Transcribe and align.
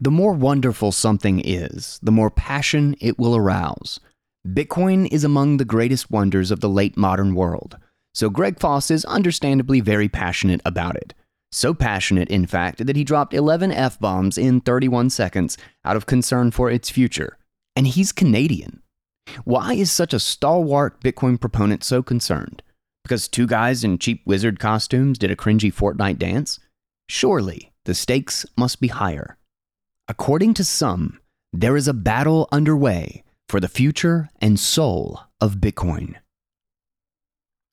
The 0.00 0.10
more 0.12 0.32
wonderful 0.32 0.92
something 0.92 1.40
is, 1.44 1.98
the 2.02 2.12
more 2.12 2.30
passion 2.30 2.94
it 3.00 3.18
will 3.18 3.34
arouse. 3.34 3.98
Bitcoin 4.46 5.08
is 5.10 5.24
among 5.24 5.56
the 5.56 5.64
greatest 5.64 6.08
wonders 6.08 6.52
of 6.52 6.60
the 6.60 6.68
late 6.68 6.96
modern 6.96 7.34
world, 7.34 7.76
so 8.14 8.30
Greg 8.30 8.60
Foss 8.60 8.92
is 8.92 9.04
understandably 9.06 9.80
very 9.80 10.08
passionate 10.08 10.60
about 10.64 10.96
it. 10.96 11.14
So 11.50 11.74
passionate, 11.74 12.28
in 12.28 12.46
fact, 12.46 12.86
that 12.86 12.94
he 12.94 13.02
dropped 13.02 13.34
11 13.34 13.72
F 13.72 13.98
bombs 13.98 14.38
in 14.38 14.60
31 14.60 15.10
seconds 15.10 15.58
out 15.84 15.96
of 15.96 16.06
concern 16.06 16.52
for 16.52 16.70
its 16.70 16.90
future. 16.90 17.38
And 17.74 17.86
he's 17.86 18.12
Canadian. 18.12 18.82
Why 19.44 19.74
is 19.74 19.90
such 19.90 20.12
a 20.12 20.20
stalwart 20.20 21.00
Bitcoin 21.00 21.40
proponent 21.40 21.82
so 21.82 22.02
concerned? 22.02 22.62
Because 23.02 23.26
two 23.26 23.46
guys 23.46 23.82
in 23.82 23.98
cheap 23.98 24.22
wizard 24.26 24.60
costumes 24.60 25.18
did 25.18 25.30
a 25.30 25.36
cringy 25.36 25.72
Fortnite 25.72 26.18
dance? 26.18 26.60
Surely 27.08 27.72
the 27.84 27.94
stakes 27.94 28.44
must 28.56 28.80
be 28.80 28.88
higher. 28.88 29.37
According 30.10 30.54
to 30.54 30.64
some, 30.64 31.18
there 31.52 31.76
is 31.76 31.86
a 31.86 31.92
battle 31.92 32.48
underway 32.50 33.24
for 33.46 33.60
the 33.60 33.68
future 33.68 34.30
and 34.40 34.58
soul 34.58 35.20
of 35.38 35.56
Bitcoin. 35.56 36.14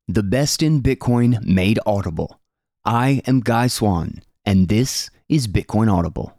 The 0.09 0.21
best 0.21 0.61
in 0.61 0.81
Bitcoin 0.81 1.41
made 1.45 1.79
audible. 1.85 2.41
I 2.83 3.21
am 3.25 3.39
Guy 3.39 3.67
Swan, 3.67 4.21
and 4.45 4.67
this 4.67 5.09
is 5.29 5.47
Bitcoin 5.47 5.89
Audible. 5.89 6.37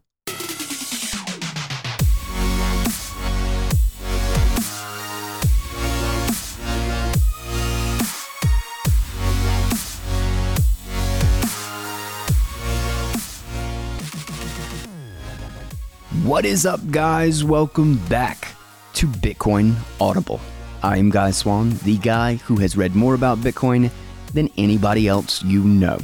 What 16.27 16.45
is 16.45 16.67
up, 16.67 16.81
guys? 16.91 17.45
Welcome 17.45 17.99
back 18.09 18.49
to 18.95 19.07
Bitcoin 19.07 19.77
Audible. 20.01 20.41
I 20.83 20.97
am 20.97 21.09
Guy 21.09 21.31
Swan, 21.31 21.71
the 21.85 21.99
guy 21.99 22.35
who 22.35 22.57
has 22.57 22.77
read 22.77 22.97
more 22.97 23.15
about 23.15 23.39
Bitcoin 23.39 23.93
than 24.35 24.51
anybody 24.59 25.07
else 25.07 25.45
you 25.45 25.63
know. 25.63 25.97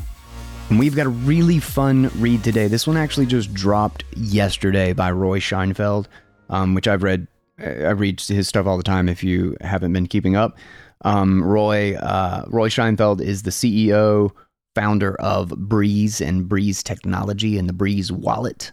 And 0.71 0.79
we've 0.79 0.95
got 0.95 1.07
a 1.07 1.09
really 1.09 1.59
fun 1.59 2.09
read 2.19 2.45
today. 2.45 2.69
This 2.69 2.87
one 2.87 2.97
actually 2.97 3.27
just 3.27 3.53
dropped 3.53 4.05
yesterday 4.17 4.93
by 4.93 5.11
Roy 5.11 5.41
Sheinfeld, 5.41 6.07
um, 6.51 6.75
which 6.75 6.87
I've 6.87 7.03
read. 7.03 7.27
I 7.59 7.91
read 7.91 8.21
his 8.21 8.47
stuff 8.47 8.69
all 8.69 8.77
the 8.77 8.85
time. 8.85 9.09
If 9.09 9.25
you 9.25 9.57
haven't 9.61 9.93
been 9.93 10.07
keeping 10.07 10.37
up, 10.37 10.57
um, 11.05 11.43
Roy 11.43 11.97
uh, 11.97 12.45
Roy 12.47 12.69
Sheinfeld 12.69 13.21
is 13.21 13.43
the 13.43 13.51
CEO, 13.51 14.31
founder 14.77 15.17
of 15.17 15.49
Breez 15.49 16.25
and 16.25 16.49
Breez 16.49 16.81
Technology 16.85 17.59
and 17.59 17.69
the 17.69 17.75
Breez 17.75 18.13
Wallet, 18.13 18.71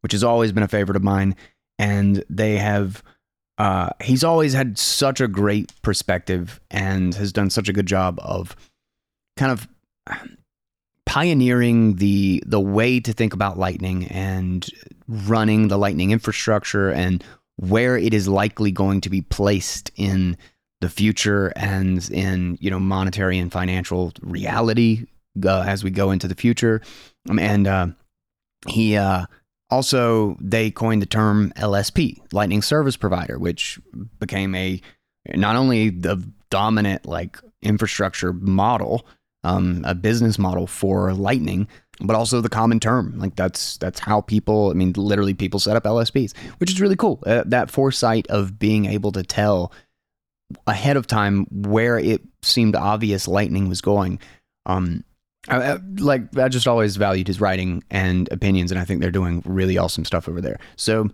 which 0.00 0.12
has 0.12 0.24
always 0.24 0.52
been 0.52 0.62
a 0.62 0.68
favorite 0.68 0.96
of 0.96 1.02
mine. 1.02 1.36
And 1.78 2.24
they 2.30 2.56
have, 2.56 3.02
uh, 3.58 3.90
he's 4.02 4.24
always 4.24 4.52
had 4.52 4.78
such 4.78 5.20
a 5.20 5.28
great 5.28 5.72
perspective 5.82 6.60
and 6.70 7.14
has 7.14 7.32
done 7.32 7.50
such 7.50 7.68
a 7.68 7.72
good 7.72 7.86
job 7.86 8.18
of 8.22 8.56
kind 9.36 9.52
of 9.52 9.68
pioneering 11.06 11.96
the 11.96 12.42
the 12.46 12.60
way 12.60 12.98
to 13.00 13.12
think 13.12 13.32
about 13.32 13.58
lightning 13.58 14.06
and 14.08 14.68
running 15.08 15.68
the 15.68 15.78
lightning 15.78 16.10
infrastructure 16.10 16.90
and 16.90 17.22
where 17.56 17.96
it 17.96 18.12
is 18.12 18.28
likely 18.28 18.70
going 18.70 19.00
to 19.00 19.08
be 19.08 19.22
placed 19.22 19.90
in 19.96 20.36
the 20.80 20.90
future 20.90 21.52
and 21.56 22.10
in 22.10 22.58
you 22.60 22.70
know 22.70 22.80
monetary 22.80 23.38
and 23.38 23.52
financial 23.52 24.12
reality 24.20 25.06
uh, 25.44 25.62
as 25.66 25.84
we 25.84 25.90
go 25.90 26.10
into 26.10 26.28
the 26.28 26.34
future 26.34 26.82
um, 27.30 27.38
and 27.38 27.66
uh, 27.66 27.86
he 28.68 28.96
uh, 28.96 29.24
also 29.70 30.36
they 30.40 30.70
coined 30.70 31.02
the 31.02 31.06
term 31.06 31.52
LSP 31.56 32.18
lightning 32.32 32.62
service 32.62 32.96
provider 32.96 33.38
which 33.38 33.78
became 34.18 34.54
a 34.54 34.80
not 35.34 35.56
only 35.56 35.90
the 35.90 36.22
dominant 36.50 37.06
like 37.06 37.38
infrastructure 37.62 38.32
model 38.32 39.06
um, 39.46 39.84
a 39.86 39.94
business 39.94 40.38
model 40.38 40.66
for 40.66 41.14
Lightning, 41.14 41.68
but 42.00 42.16
also 42.16 42.40
the 42.40 42.48
common 42.48 42.80
term. 42.80 43.16
Like 43.16 43.36
that's 43.36 43.76
that's 43.78 44.00
how 44.00 44.20
people. 44.20 44.70
I 44.70 44.74
mean, 44.74 44.92
literally, 44.96 45.34
people 45.34 45.60
set 45.60 45.76
up 45.76 45.84
LSPs, 45.84 46.36
which 46.58 46.70
is 46.70 46.80
really 46.80 46.96
cool. 46.96 47.22
Uh, 47.24 47.44
that 47.46 47.70
foresight 47.70 48.26
of 48.28 48.58
being 48.58 48.86
able 48.86 49.12
to 49.12 49.22
tell 49.22 49.72
ahead 50.66 50.96
of 50.96 51.06
time 51.06 51.46
where 51.50 51.98
it 51.98 52.22
seemed 52.42 52.74
obvious 52.74 53.28
Lightning 53.28 53.68
was 53.68 53.80
going. 53.80 54.18
Um, 54.66 55.04
I, 55.48 55.72
I, 55.72 55.78
like 55.98 56.36
I 56.38 56.48
just 56.48 56.66
always 56.66 56.96
valued 56.96 57.28
his 57.28 57.40
writing 57.40 57.82
and 57.90 58.30
opinions, 58.32 58.70
and 58.70 58.80
I 58.80 58.84
think 58.84 59.00
they're 59.00 59.10
doing 59.10 59.42
really 59.44 59.78
awesome 59.78 60.04
stuff 60.04 60.28
over 60.28 60.40
there. 60.40 60.58
So, 60.76 61.08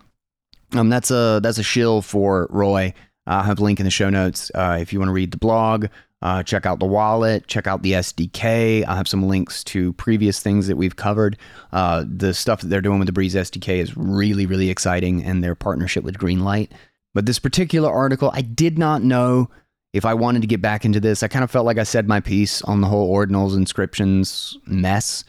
um, 0.73 0.89
that's 0.89 1.11
a 1.11 1.41
that's 1.43 1.59
a 1.59 1.63
shill 1.63 2.03
for 2.03 2.47
Roy. 2.51 2.95
I'll 3.27 3.43
have 3.43 3.61
a 3.61 3.63
link 3.63 3.79
in 3.79 3.85
the 3.85 3.91
show 3.91 4.11
notes 4.11 4.51
uh, 4.55 4.79
if 4.81 4.93
you 4.93 4.99
want 4.99 5.09
to 5.09 5.13
read 5.13 5.31
the 5.31 5.39
blog. 5.39 5.87
Uh, 6.23 6.41
check 6.43 6.67
out 6.67 6.79
the 6.79 6.87
wallet, 6.87 7.49
check 7.49 7.67
out 7.67 7.83
the 7.83 7.93
SDK. 7.93 8.85
I'll 8.87 8.97
have 8.97 9.09
some 9.09 9.25
links 9.25 9.65
to 9.65 9.93
previous 9.95 10.41
things 10.41 10.69
that 10.69 10.77
we've 10.77 10.95
covered. 10.95 11.37
Uh, 11.73 12.05
the 12.07 12.33
stuff 12.33 12.61
that 12.61 12.69
they're 12.69 12.81
doing 12.81 13.01
with 13.01 13.13
the 13.13 13.13
Breez 13.13 13.35
SDK 13.35 13.79
is 13.79 13.97
really, 13.97 14.47
really 14.47 14.71
exciting, 14.71 15.25
and 15.25 15.43
their 15.43 15.57
partnership 15.57 16.05
with 16.05 16.19
Greenlight. 16.19 16.71
But 17.13 17.27
this 17.27 17.41
particular 17.41 17.91
article, 17.91 18.31
I 18.33 18.43
did 18.43 18.79
not 18.79 19.03
know 19.03 19.51
if 19.93 20.05
I 20.05 20.15
wanted 20.15 20.43
to 20.43 20.49
get 20.49 20.63
back 20.63 20.85
into 20.85 21.01
this. 21.01 21.23
I 21.23 21.29
kind 21.29 21.45
of 21.45 21.51
felt 21.51 21.67
like 21.67 21.79
I 21.79 21.83
said 21.83 22.09
my 22.09 22.21
piece 22.21 22.63
on 22.63 22.81
the 22.81 22.87
whole 22.87 23.15
ordinals 23.15 23.57
inscriptions 23.57 24.57
mess, 24.67 25.25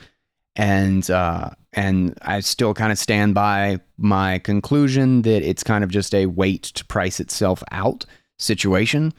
and 0.55 1.09
uh, 1.09 1.51
and 1.73 2.17
I 2.21 2.39
still 2.39 2.73
kind 2.73 2.91
of 2.91 2.97
stand 2.97 3.33
by 3.33 3.79
my 3.97 4.39
conclusion 4.39 5.23
that 5.23 5.43
it's 5.43 5.63
kind 5.63 5.83
of 5.83 5.89
just 5.89 6.13
a 6.13 6.27
wait 6.27 6.63
to 6.63 6.85
price 6.85 7.19
itself 7.19 7.63
out 7.71 8.05
situation. 8.39 9.13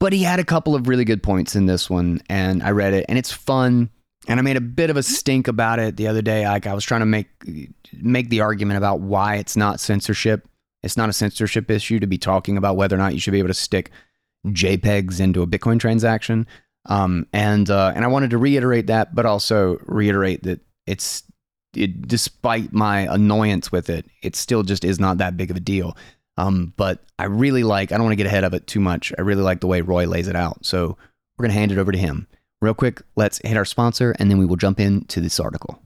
But 0.00 0.12
he 0.12 0.22
had 0.22 0.38
a 0.38 0.44
couple 0.44 0.74
of 0.74 0.86
really 0.86 1.04
good 1.04 1.22
points 1.22 1.56
in 1.56 1.66
this 1.66 1.90
one, 1.90 2.20
and 2.28 2.62
I 2.62 2.70
read 2.70 2.94
it, 2.94 3.06
and 3.08 3.18
it's 3.18 3.32
fun. 3.32 3.90
And 4.26 4.38
I 4.38 4.42
made 4.42 4.56
a 4.56 4.60
bit 4.60 4.90
of 4.90 4.96
a 4.96 5.02
stink 5.02 5.48
about 5.48 5.78
it 5.78 5.96
the 5.96 6.06
other 6.06 6.20
day. 6.20 6.46
Like 6.46 6.66
I 6.66 6.74
was 6.74 6.84
trying 6.84 7.00
to 7.00 7.06
make 7.06 7.28
make 7.92 8.28
the 8.28 8.42
argument 8.42 8.76
about 8.76 9.00
why 9.00 9.36
it's 9.36 9.56
not 9.56 9.80
censorship. 9.80 10.46
It's 10.82 10.96
not 10.96 11.08
a 11.08 11.14
censorship 11.14 11.70
issue 11.70 11.98
to 12.00 12.06
be 12.06 12.18
talking 12.18 12.56
about 12.56 12.76
whether 12.76 12.94
or 12.94 12.98
not 12.98 13.14
you 13.14 13.20
should 13.20 13.32
be 13.32 13.38
able 13.38 13.48
to 13.48 13.54
stick 13.54 13.90
JPEGs 14.48 15.20
into 15.20 15.42
a 15.42 15.46
Bitcoin 15.46 15.80
transaction. 15.80 16.46
Um, 16.86 17.26
and 17.32 17.68
uh, 17.68 17.92
and 17.94 18.04
I 18.04 18.08
wanted 18.08 18.30
to 18.30 18.38
reiterate 18.38 18.86
that, 18.86 19.14
but 19.14 19.26
also 19.26 19.78
reiterate 19.86 20.44
that 20.44 20.60
it's 20.86 21.22
it, 21.74 22.08
despite 22.08 22.72
my 22.72 23.00
annoyance 23.12 23.70
with 23.70 23.90
it, 23.90 24.06
it 24.22 24.36
still 24.36 24.62
just 24.62 24.84
is 24.84 24.98
not 24.98 25.18
that 25.18 25.36
big 25.36 25.50
of 25.50 25.56
a 25.56 25.60
deal. 25.60 25.96
Um, 26.36 26.72
but 26.76 27.02
I 27.18 27.24
really 27.24 27.64
like, 27.64 27.90
I 27.90 27.96
don't 27.96 28.04
want 28.04 28.12
to 28.12 28.16
get 28.16 28.26
ahead 28.26 28.44
of 28.44 28.54
it 28.54 28.66
too 28.66 28.80
much. 28.80 29.12
I 29.18 29.22
really 29.22 29.42
like 29.42 29.60
the 29.60 29.66
way 29.66 29.80
Roy 29.80 30.06
lays 30.06 30.28
it 30.28 30.36
out. 30.36 30.64
So 30.64 30.96
we're 31.36 31.42
going 31.42 31.50
to 31.50 31.58
hand 31.58 31.72
it 31.72 31.78
over 31.78 31.92
to 31.92 31.98
him. 31.98 32.28
Real 32.60 32.74
quick, 32.74 33.02
let's 33.16 33.40
hit 33.44 33.56
our 33.56 33.64
sponsor 33.64 34.14
and 34.18 34.30
then 34.30 34.38
we 34.38 34.46
will 34.46 34.56
jump 34.56 34.80
into 34.80 35.20
this 35.20 35.40
article. 35.40 35.82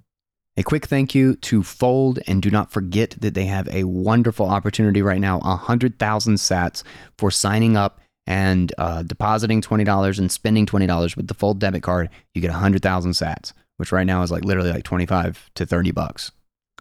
A 0.58 0.62
quick 0.62 0.84
thank 0.84 1.14
you 1.14 1.36
to 1.36 1.62
Fold, 1.62 2.18
and 2.26 2.42
do 2.42 2.50
not 2.50 2.70
forget 2.70 3.16
that 3.20 3.32
they 3.32 3.46
have 3.46 3.66
a 3.68 3.84
wonderful 3.84 4.46
opportunity 4.46 5.00
right 5.00 5.20
now 5.20 5.38
100,000 5.38 6.34
sats 6.34 6.82
for 7.16 7.30
signing 7.30 7.74
up 7.74 8.01
and 8.26 8.72
uh, 8.78 9.02
depositing 9.02 9.60
$20 9.60 10.18
and 10.18 10.30
spending 10.30 10.66
$20 10.66 11.16
with 11.16 11.28
the 11.28 11.34
Fold 11.34 11.58
debit 11.58 11.82
card. 11.82 12.08
You 12.34 12.40
get 12.40 12.50
100,000 12.50 13.12
sats, 13.12 13.52
which 13.76 13.92
right 13.92 14.06
now 14.06 14.22
is 14.22 14.30
like 14.30 14.44
literally 14.44 14.70
like 14.70 14.84
25 14.84 15.50
to 15.54 15.66
30 15.66 15.90
bucks. 15.90 16.32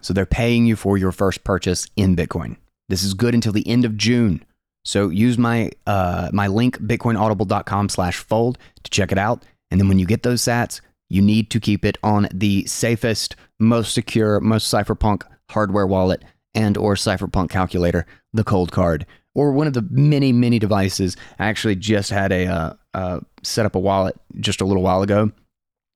So 0.02 0.14
they're 0.14 0.26
paying 0.26 0.66
you 0.66 0.76
for 0.76 0.98
your 0.98 1.12
first 1.12 1.44
purchase 1.44 1.88
in 1.96 2.16
Bitcoin. 2.16 2.58
This 2.90 3.04
is 3.04 3.14
good 3.14 3.34
until 3.34 3.54
the 3.54 3.68
end 3.68 3.86
of 3.86 3.98
June. 3.98 4.44
So 4.84 5.10
use 5.10 5.38
my 5.38 5.72
uh, 5.86 6.30
my 6.34 6.48
link 6.48 6.80
bitcoinaudible.com 6.80 7.90
slash 7.90 8.18
fold 8.18 8.58
to 8.84 8.92
check 8.92 9.12
it 9.12 9.18
out. 9.18 9.44
And 9.70 9.80
then 9.80 9.88
when 9.88 10.00
you 10.00 10.06
get 10.06 10.24
those 10.24 10.42
sats, 10.42 10.82
you 11.08 11.22
need 11.22 11.50
to 11.52 11.60
keep 11.60 11.86
it 11.86 11.98
on 12.04 12.28
the 12.34 12.66
safest, 12.66 13.36
most 13.60 13.94
secure, 13.94 14.40
most 14.40 14.74
cypherpunk 14.74 15.24
hardware 15.50 15.86
wallet 15.86 16.24
and 16.54 16.78
or 16.78 16.96
cypherpunk 16.96 17.50
calculator, 17.50 18.06
the 18.34 18.44
Coldcard, 18.44 19.06
or 19.34 19.52
one 19.52 19.68
of 19.68 19.74
the 19.74 19.86
many, 19.90 20.32
many 20.32 20.60
devices. 20.60 21.16
I 21.40 21.48
actually 21.48 21.76
just 21.76 22.10
had 22.10 22.32
a 22.32 22.48
uh, 22.48 22.74
uh, 22.94 23.20
set 23.44 23.66
up 23.66 23.76
a 23.76 23.80
wallet 23.80 24.16
just 24.40 24.62
a 24.62 24.66
little 24.66 24.84
while 24.84 25.02
ago 25.02 25.32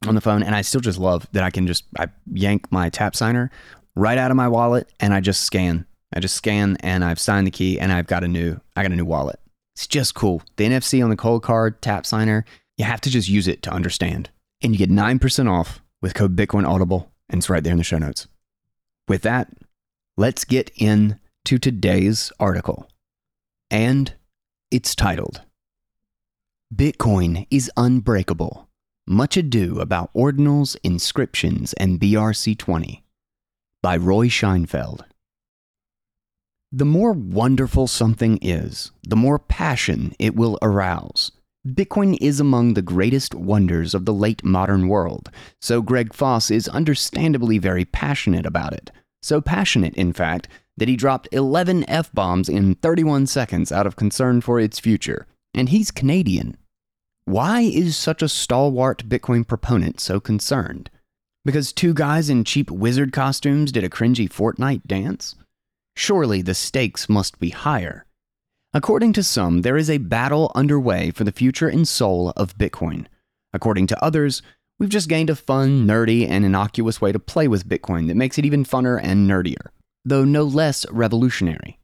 on 0.07 0.15
the 0.15 0.21
phone, 0.21 0.43
and 0.43 0.55
I 0.55 0.61
still 0.61 0.81
just 0.81 0.99
love 0.99 1.27
that 1.31 1.43
I 1.43 1.49
can 1.49 1.67
just 1.67 1.85
I 1.97 2.07
yank 2.33 2.71
my 2.71 2.89
tap 2.89 3.15
signer 3.15 3.51
right 3.95 4.17
out 4.17 4.31
of 4.31 4.37
my 4.37 4.47
wallet 4.47 4.91
and 4.99 5.13
I 5.13 5.21
just 5.21 5.41
scan 5.41 5.85
I 6.15 6.21
just 6.21 6.35
scan 6.35 6.77
and 6.79 7.03
I've 7.03 7.19
signed 7.19 7.45
the 7.45 7.51
key 7.51 7.79
and 7.79 7.91
I've 7.91 8.07
got 8.07 8.23
a 8.23 8.27
new 8.27 8.59
I 8.75 8.83
got 8.83 8.91
a 8.91 8.95
new 8.95 9.05
wallet. 9.05 9.39
It's 9.75 9.85
just 9.85 10.15
cool. 10.15 10.41
The 10.55 10.65
NFC 10.65 11.03
on 11.03 11.09
the 11.09 11.17
cold 11.17 11.43
card 11.43 11.81
tap 11.81 12.05
signer, 12.05 12.45
you 12.77 12.85
have 12.85 13.01
to 13.01 13.09
just 13.09 13.27
use 13.27 13.47
it 13.47 13.61
to 13.63 13.71
understand. 13.71 14.29
And 14.61 14.71
you 14.71 14.79
get 14.79 14.89
9% 14.89 15.51
off 15.51 15.81
with 16.01 16.13
code 16.13 16.35
Bitcoin 16.37 16.65
Audible, 16.65 17.11
and 17.29 17.39
it's 17.39 17.49
right 17.49 17.61
there 17.61 17.73
in 17.73 17.77
the 17.77 17.83
show 17.83 17.97
notes. 17.97 18.27
With 19.09 19.23
that, 19.23 19.51
let's 20.15 20.45
get 20.45 20.71
into 20.77 21.59
today's 21.59 22.31
article. 22.39 22.87
And 23.75 24.13
it's 24.71 24.95
titled 24.95 25.41
Bitcoin 26.73 27.45
is 27.51 27.69
Unbreakable. 27.75 28.69
Much 29.05 29.35
Ado 29.35 29.81
About 29.81 30.13
Ordinals, 30.13 30.77
Inscriptions, 30.81 31.73
and 31.73 31.99
BRC20 31.99 33.01
by 33.83 33.97
Roy 33.97 34.27
Sheinfeld. 34.29 35.01
The 36.71 36.85
more 36.85 37.11
wonderful 37.11 37.87
something 37.87 38.39
is, 38.41 38.93
the 39.03 39.17
more 39.17 39.39
passion 39.39 40.15
it 40.19 40.37
will 40.37 40.57
arouse. 40.61 41.33
Bitcoin 41.67 42.17
is 42.21 42.39
among 42.39 42.75
the 42.75 42.81
greatest 42.81 43.35
wonders 43.35 43.93
of 43.93 44.05
the 44.05 44.13
late 44.13 44.41
modern 44.45 44.87
world, 44.87 45.29
so 45.59 45.81
Greg 45.81 46.13
Foss 46.13 46.49
is 46.49 46.69
understandably 46.69 47.57
very 47.57 47.83
passionate 47.83 48.45
about 48.45 48.71
it. 48.71 48.89
So 49.21 49.41
passionate, 49.41 49.95
in 49.95 50.13
fact, 50.13 50.47
that 50.77 50.87
he 50.87 50.95
dropped 50.95 51.29
11 51.31 51.89
F 51.89 52.11
bombs 52.13 52.49
in 52.49 52.75
31 52.75 53.27
seconds 53.27 53.71
out 53.71 53.87
of 53.87 53.95
concern 53.95 54.41
for 54.41 54.59
its 54.59 54.79
future. 54.79 55.27
And 55.53 55.69
he's 55.69 55.91
Canadian. 55.91 56.57
Why 57.25 57.61
is 57.61 57.97
such 57.97 58.21
a 58.21 58.29
stalwart 58.29 59.09
Bitcoin 59.09 59.47
proponent 59.47 59.99
so 59.99 60.19
concerned? 60.19 60.89
Because 61.43 61.71
two 61.71 61.93
guys 61.93 62.29
in 62.29 62.43
cheap 62.43 62.69
wizard 62.69 63.13
costumes 63.13 63.71
did 63.71 63.83
a 63.83 63.89
cringy 63.89 64.29
Fortnite 64.29 64.85
dance? 64.85 65.35
Surely 65.95 66.41
the 66.41 66.53
stakes 66.53 67.07
must 67.07 67.39
be 67.39 67.49
higher. 67.51 68.05
According 68.73 69.13
to 69.13 69.23
some, 69.23 69.61
there 69.61 69.77
is 69.77 69.89
a 69.89 69.99
battle 69.99 70.51
underway 70.53 71.09
for 71.11 71.23
the 71.23 71.31
future 71.31 71.69
and 71.69 71.87
soul 71.87 72.33
of 72.35 72.57
Bitcoin. 72.57 73.05
According 73.53 73.87
to 73.87 74.03
others, 74.03 74.41
we've 74.79 74.89
just 74.89 75.07
gained 75.07 75.29
a 75.29 75.35
fun, 75.35 75.87
nerdy, 75.87 76.29
and 76.29 76.43
innocuous 76.43 76.99
way 76.99 77.13
to 77.13 77.19
play 77.19 77.47
with 77.47 77.69
Bitcoin 77.69 78.07
that 78.07 78.17
makes 78.17 78.37
it 78.37 78.43
even 78.43 78.65
funner 78.65 78.99
and 79.01 79.29
nerdier, 79.29 79.69
though 80.05 80.23
no 80.23 80.43
less 80.43 80.85
revolutionary. 80.91 81.79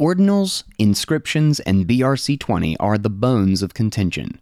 Ordinals, 0.00 0.64
inscriptions, 0.78 1.60
and 1.60 1.86
BRC20 1.86 2.76
are 2.80 2.98
the 2.98 3.10
bones 3.10 3.62
of 3.62 3.74
contention. 3.74 4.40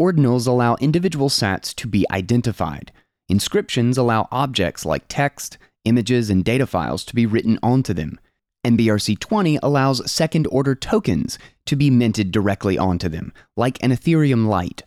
Ordinals 0.00 0.46
allow 0.46 0.76
individual 0.76 1.28
sats 1.28 1.74
to 1.74 1.86
be 1.86 2.06
identified. 2.10 2.92
Inscriptions 3.28 3.98
allow 3.98 4.28
objects 4.32 4.84
like 4.84 5.04
text, 5.08 5.58
images, 5.84 6.30
and 6.30 6.44
data 6.44 6.66
files 6.66 7.04
to 7.04 7.14
be 7.14 7.26
written 7.26 7.58
onto 7.62 7.92
them. 7.92 8.18
And 8.62 8.78
BRC20 8.78 9.58
allows 9.62 10.10
second 10.10 10.46
order 10.46 10.74
tokens 10.74 11.38
to 11.66 11.76
be 11.76 11.90
minted 11.90 12.30
directly 12.30 12.78
onto 12.78 13.08
them, 13.08 13.32
like 13.56 13.82
an 13.82 13.90
Ethereum 13.90 14.46
Lite. 14.46 14.84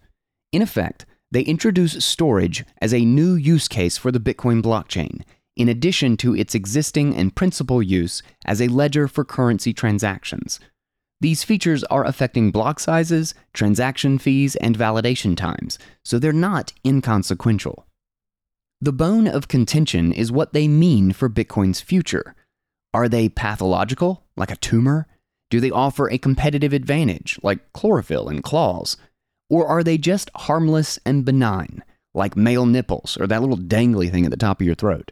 In 0.51 0.62
effect, 0.62 1.06
they 1.31 1.42
introduce 1.42 2.04
storage 2.04 2.66
as 2.81 2.94
a 2.94 3.06
new 3.06 3.33
use 3.36 3.68
case 3.68 3.98
for 3.98 4.12
the 4.12 4.19
Bitcoin 4.19 4.62
blockchain, 4.62 5.22
in 5.57 5.68
addition 5.68 6.15
to 6.18 6.36
its 6.36 6.56
existing 6.56 7.15
and 7.15 7.36
principal 7.36 7.81
use 7.81 8.24
as 8.45 8.62
a 8.62 8.68
ledger 8.68 9.07
for 9.07 9.25
currency 9.25 9.74
transactions. 9.74 10.59
These 11.19 11.44
features 11.44 11.83
are 11.86 12.06
affecting 12.06 12.51
block 12.51 12.80
sizes, 12.80 13.33
transaction 13.54 14.19
fees, 14.19 14.56
and 14.57 14.77
validation 14.77 15.36
times, 15.36 15.80
so 16.06 16.19
they're 16.19 16.31
not 16.31 16.74
inconsequential. 16.86 17.88
The 18.80 18.94
bone 18.94 19.27
of 19.27 19.48
contention 19.48 20.13
is 20.13 20.31
what 20.31 20.54
they 20.54 20.68
mean 20.68 21.12
for 21.12 21.27
Bitcoin's 21.27 21.81
future. 21.81 22.36
Are 22.94 23.09
they 23.09 23.30
pathological, 23.30 24.24
like 24.36 24.51
a 24.51 24.57
tumor? 24.57 25.07
Do 25.50 25.59
they 25.59 25.71
offer 25.71 26.07
a 26.07 26.19
competitive 26.19 26.74
advantage, 26.74 27.39
like 27.42 27.74
chlorophyll 27.74 28.30
and 28.30 28.44
claws? 28.44 28.98
Or 29.50 29.65
are 29.65 29.83
they 29.83 29.98
just 29.98 30.30
harmless 30.36 31.00
and 31.06 31.25
benign, 31.25 31.83
like 32.13 32.38
male 32.38 32.68
nipples 32.68 33.18
or 33.19 33.25
that 33.25 33.42
little 33.42 33.57
dangly 33.57 34.12
thing 34.12 34.25
at 34.25 34.31
the 34.31 34.38
top 34.38 34.62
of 34.62 34.68
your 34.68 34.75
throat? 34.75 35.12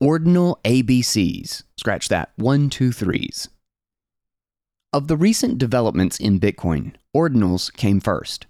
Ordinal 0.00 0.60
ABCs. 0.64 1.64
Scratch 1.76 2.08
that. 2.08 2.30
One, 2.36 2.70
two, 2.70 2.92
threes. 2.92 3.48
Of 4.92 5.08
the 5.08 5.16
recent 5.16 5.58
developments 5.58 6.20
in 6.20 6.38
Bitcoin, 6.38 6.94
ordinals 7.14 7.72
came 7.72 7.98
first. 7.98 8.46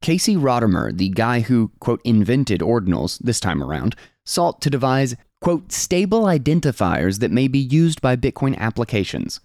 Casey 0.00 0.36
Rodarmor, 0.36 0.96
the 0.96 1.08
guy 1.08 1.40
who, 1.40 1.72
quote, 1.80 2.00
invented 2.04 2.60
ordinals 2.60 3.18
this 3.18 3.40
time 3.40 3.64
around, 3.64 3.96
sought 4.24 4.60
to 4.62 4.70
devise, 4.70 5.16
quote, 5.40 5.72
stable 5.72 6.22
identifiers 6.22 7.18
that 7.18 7.32
may 7.32 7.48
be 7.48 7.58
used 7.58 8.00
by 8.00 8.14
Bitcoin 8.14 8.56
applications. 8.56 9.40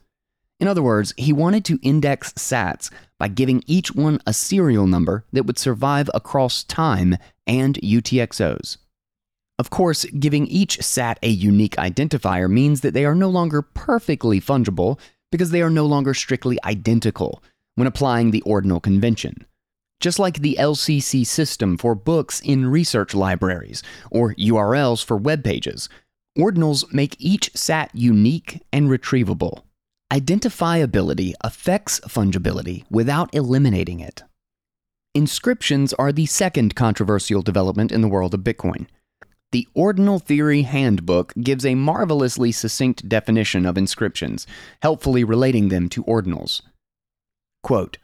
In 0.60 0.68
other 0.68 0.84
words, 0.84 1.12
he 1.18 1.34
wanted 1.34 1.66
to 1.66 1.80
index 1.82 2.34
sats 2.34 2.92
by 3.18 3.30
giving 3.30 3.64
each 3.66 3.96
one 3.96 4.20
a 4.28 4.34
serial 4.34 4.86
number 4.86 5.26
that 5.34 5.48
would 5.48 5.58
survive 5.58 6.08
across 6.14 6.64
time 6.64 7.18
and 7.48 7.80
UTXOs. 7.82 8.78
Of 9.60 9.70
course, 9.70 10.06
giving 10.06 10.48
each 10.48 10.82
sat 10.82 11.20
a 11.24 11.30
unique 11.30 11.76
identifier 11.78 12.50
means 12.50 12.82
that 12.82 12.94
they 12.94 13.06
are 13.06 13.16
no 13.16 13.30
longer 13.30 13.62
perfectly 13.62 14.40
fungible 14.40 15.00
because 15.32 15.52
they 15.52 15.62
are 15.62 15.70
no 15.70 15.86
longer 15.86 16.14
strictly 16.14 16.58
identical 16.64 17.44
when 17.76 17.88
applying 17.88 18.32
the 18.32 18.42
ordinal 18.42 18.80
convention 18.80 19.46
just 20.00 20.20
like 20.20 20.40
the 20.40 20.58
LCC 20.60 21.26
system 21.26 21.78
for 21.78 21.96
books 21.96 22.40
in 22.42 22.68
research 22.68 23.14
libraries 23.14 23.82
or 24.12 24.36
URLs 24.36 25.04
for 25.04 25.18
web 25.18 25.44
pages. 25.44 25.90
Ordinals 26.38 26.92
make 26.94 27.16
each 27.20 27.50
SAT 27.56 27.90
unique 27.94 28.62
and 28.72 28.90
retrievable. 28.90 29.64
Identifiability 30.14 31.34
affects 31.42 32.00
fungibility 32.02 32.86
without 32.90 33.34
eliminating 33.34 34.00
it. 34.00 34.24
Inscriptions 35.16 35.94
are 35.94 36.12
the 36.12 36.28
second 36.28 36.76
controversial 36.76 37.42
development 37.42 37.92
in 37.92 38.02
the 38.02 38.08
world 38.08 38.36
of 38.36 38.42
Bitcoin. 38.42 38.86
The 39.52 39.68
Ordinal 39.74 40.20
Theory 40.20 40.64
Handbook 40.64 41.34
gives 41.42 41.66
a 41.66 41.76
marvelously 41.76 42.52
succinct 42.52 43.08
definition 43.08 43.66
of 43.66 43.78
inscriptions, 43.78 44.46
helpfully 44.82 45.24
relating 45.24 45.70
them 45.70 45.88
to 45.90 46.04
ordinals. 46.04 46.62
Quote, 47.64 47.98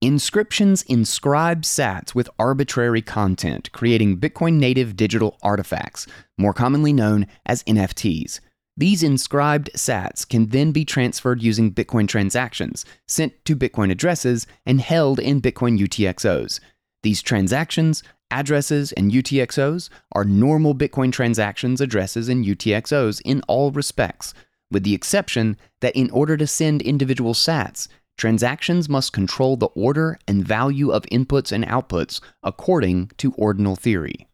Inscriptions 0.00 0.82
inscribe 0.82 1.62
sats 1.62 2.14
with 2.14 2.28
arbitrary 2.38 3.02
content, 3.02 3.70
creating 3.72 4.18
Bitcoin 4.18 4.54
native 4.54 4.96
digital 4.96 5.38
artifacts, 5.42 6.06
more 6.36 6.52
commonly 6.52 6.92
known 6.92 7.26
as 7.46 7.62
NFTs. 7.64 8.40
These 8.76 9.02
inscribed 9.02 9.70
sats 9.76 10.28
can 10.28 10.48
then 10.48 10.72
be 10.72 10.84
transferred 10.84 11.42
using 11.42 11.72
Bitcoin 11.72 12.08
transactions, 12.08 12.84
sent 13.06 13.44
to 13.44 13.54
Bitcoin 13.54 13.90
addresses, 13.90 14.46
and 14.64 14.80
held 14.80 15.20
in 15.20 15.42
Bitcoin 15.42 15.78
UTXOs. 15.78 16.58
These 17.02 17.22
transactions, 17.22 18.02
addresses, 18.32 18.92
and 18.92 19.12
UTXOs 19.12 19.88
are 20.12 20.24
normal 20.24 20.74
Bitcoin 20.74 21.12
transactions, 21.12 21.80
addresses, 21.80 22.28
and 22.28 22.44
UTXOs 22.44 23.20
in 23.24 23.42
all 23.46 23.70
respects, 23.70 24.34
with 24.70 24.82
the 24.82 24.94
exception 24.94 25.56
that 25.80 25.94
in 25.94 26.10
order 26.10 26.36
to 26.36 26.46
send 26.46 26.82
individual 26.82 27.34
sats, 27.34 27.88
Transactions 28.18 28.88
must 28.88 29.12
control 29.12 29.56
the 29.56 29.66
order 29.68 30.18
and 30.28 30.46
value 30.46 30.90
of 30.90 31.02
inputs 31.04 31.50
and 31.50 31.66
outputs 31.66 32.20
according 32.42 33.10
to 33.18 33.32
ordinal 33.32 33.74
theory. 33.74 34.28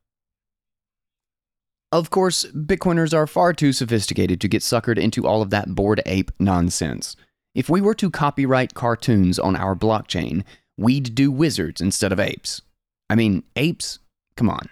Of 1.91 2.11
course, 2.11 2.45
Bitcoiners 2.47 3.15
are 3.15 3.27
far 3.27 3.55
too 3.55 3.73
sophisticated 3.73 4.41
to 4.43 4.49
get 4.49 4.61
suckered 4.61 4.99
into 4.99 5.27
all 5.27 5.41
of 5.41 5.51
that 5.51 5.75
bored 5.75 6.03
ape 6.05 6.31
nonsense. 6.39 7.17
If 7.55 7.71
we 7.71 7.81
were 7.81 7.95
to 7.95 8.11
copyright 8.11 8.75
cartoons 8.75 9.39
on 9.39 9.57
our 9.57 9.75
blockchain, 9.75 10.45
we'd 10.77 11.15
do 11.15 11.31
wizards 11.31 11.81
instead 11.81 12.13
of 12.13 12.21
apes. 12.21 12.61
I 13.11 13.15
mean, 13.15 13.43
apes? 13.57 13.99
Come 14.37 14.51
on. 14.51 14.69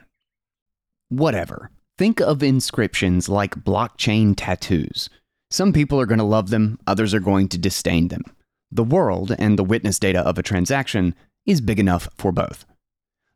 Whatever. 1.09 1.71
Think 1.99 2.21
of 2.21 2.43
inscriptions 2.43 3.29
like 3.29 3.65
blockchain 3.65 4.35
tattoos. 4.37 5.09
Some 5.51 5.73
people 5.73 6.01
are 6.01 6.07
going 6.07 6.19
to 6.19 6.25
love 6.25 6.51
them, 6.51 6.79
others 6.87 7.15
are 7.15 7.21
going 7.21 7.49
to 7.49 7.59
disdain 7.59 8.09
them. 8.09 8.25
The 8.71 8.85
world 8.85 9.35
and 9.39 9.59
the 9.59 9.65
witness 9.65 9.99
data 9.99 10.21
of 10.21 10.39
a 10.39 10.43
transaction 10.43 11.15
is 11.47 11.61
big 11.61 11.79
enough 11.79 12.09
for 12.17 12.33
both. 12.33 12.67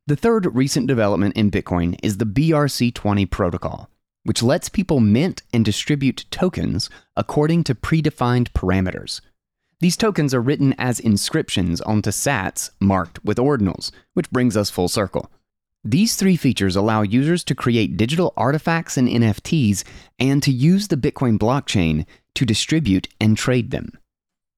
The 0.06 0.16
third 0.16 0.54
recent 0.54 0.88
development 0.88 1.36
in 1.36 1.50
Bitcoin 1.50 1.96
is 2.02 2.18
the 2.18 2.26
BRC20 2.26 3.30
protocol, 3.30 3.88
which 4.24 4.42
lets 4.42 4.68
people 4.68 4.98
mint 5.00 5.42
and 5.54 5.64
distribute 5.64 6.26
tokens 6.30 6.90
according 7.16 7.64
to 7.64 7.74
predefined 7.74 8.50
parameters. 8.50 9.20
These 9.80 9.96
tokens 9.96 10.34
are 10.34 10.40
written 10.40 10.74
as 10.78 11.00
inscriptions 11.00 11.80
onto 11.80 12.10
sats 12.10 12.70
marked 12.80 13.24
with 13.24 13.38
ordinals, 13.38 13.90
which 14.14 14.30
brings 14.30 14.56
us 14.56 14.70
full 14.70 14.88
circle. 14.88 15.30
These 15.82 16.16
three 16.16 16.36
features 16.36 16.76
allow 16.76 17.02
users 17.02 17.42
to 17.44 17.54
create 17.54 17.96
digital 17.96 18.34
artifacts 18.36 18.96
and 18.96 19.08
NFTs 19.08 19.82
and 20.18 20.42
to 20.42 20.52
use 20.52 20.88
the 20.88 20.96
Bitcoin 20.96 21.38
blockchain 21.38 22.04
to 22.34 22.44
distribute 22.44 23.08
and 23.18 23.36
trade 23.36 23.70
them. 23.70 23.92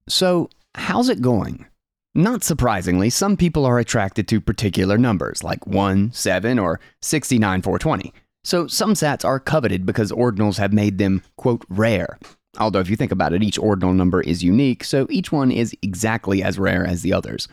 So, 0.08 0.50
How's 0.74 1.08
it 1.08 1.20
going? 1.20 1.66
Not 2.14 2.44
surprisingly, 2.44 3.10
some 3.10 3.36
people 3.36 3.64
are 3.64 3.78
attracted 3.78 4.26
to 4.28 4.40
particular 4.40 4.98
numbers 4.98 5.44
like 5.44 5.66
1, 5.66 6.12
7, 6.12 6.58
or 6.58 6.80
69, 7.00 7.62
420. 7.62 8.12
So 8.44 8.66
some 8.66 8.94
sats 8.94 9.24
are 9.24 9.38
coveted 9.38 9.86
because 9.86 10.10
ordinals 10.12 10.58
have 10.58 10.72
made 10.72 10.98
them, 10.98 11.22
quote, 11.36 11.64
rare. 11.68 12.18
Although, 12.58 12.80
if 12.80 12.90
you 12.90 12.96
think 12.96 13.12
about 13.12 13.32
it, 13.32 13.42
each 13.42 13.58
ordinal 13.58 13.94
number 13.94 14.20
is 14.20 14.44
unique, 14.44 14.84
so 14.84 15.06
each 15.08 15.32
one 15.32 15.50
is 15.50 15.74
exactly 15.82 16.42
as 16.42 16.58
rare 16.58 16.86
as 16.86 17.02
the 17.02 17.12
others. 17.12 17.48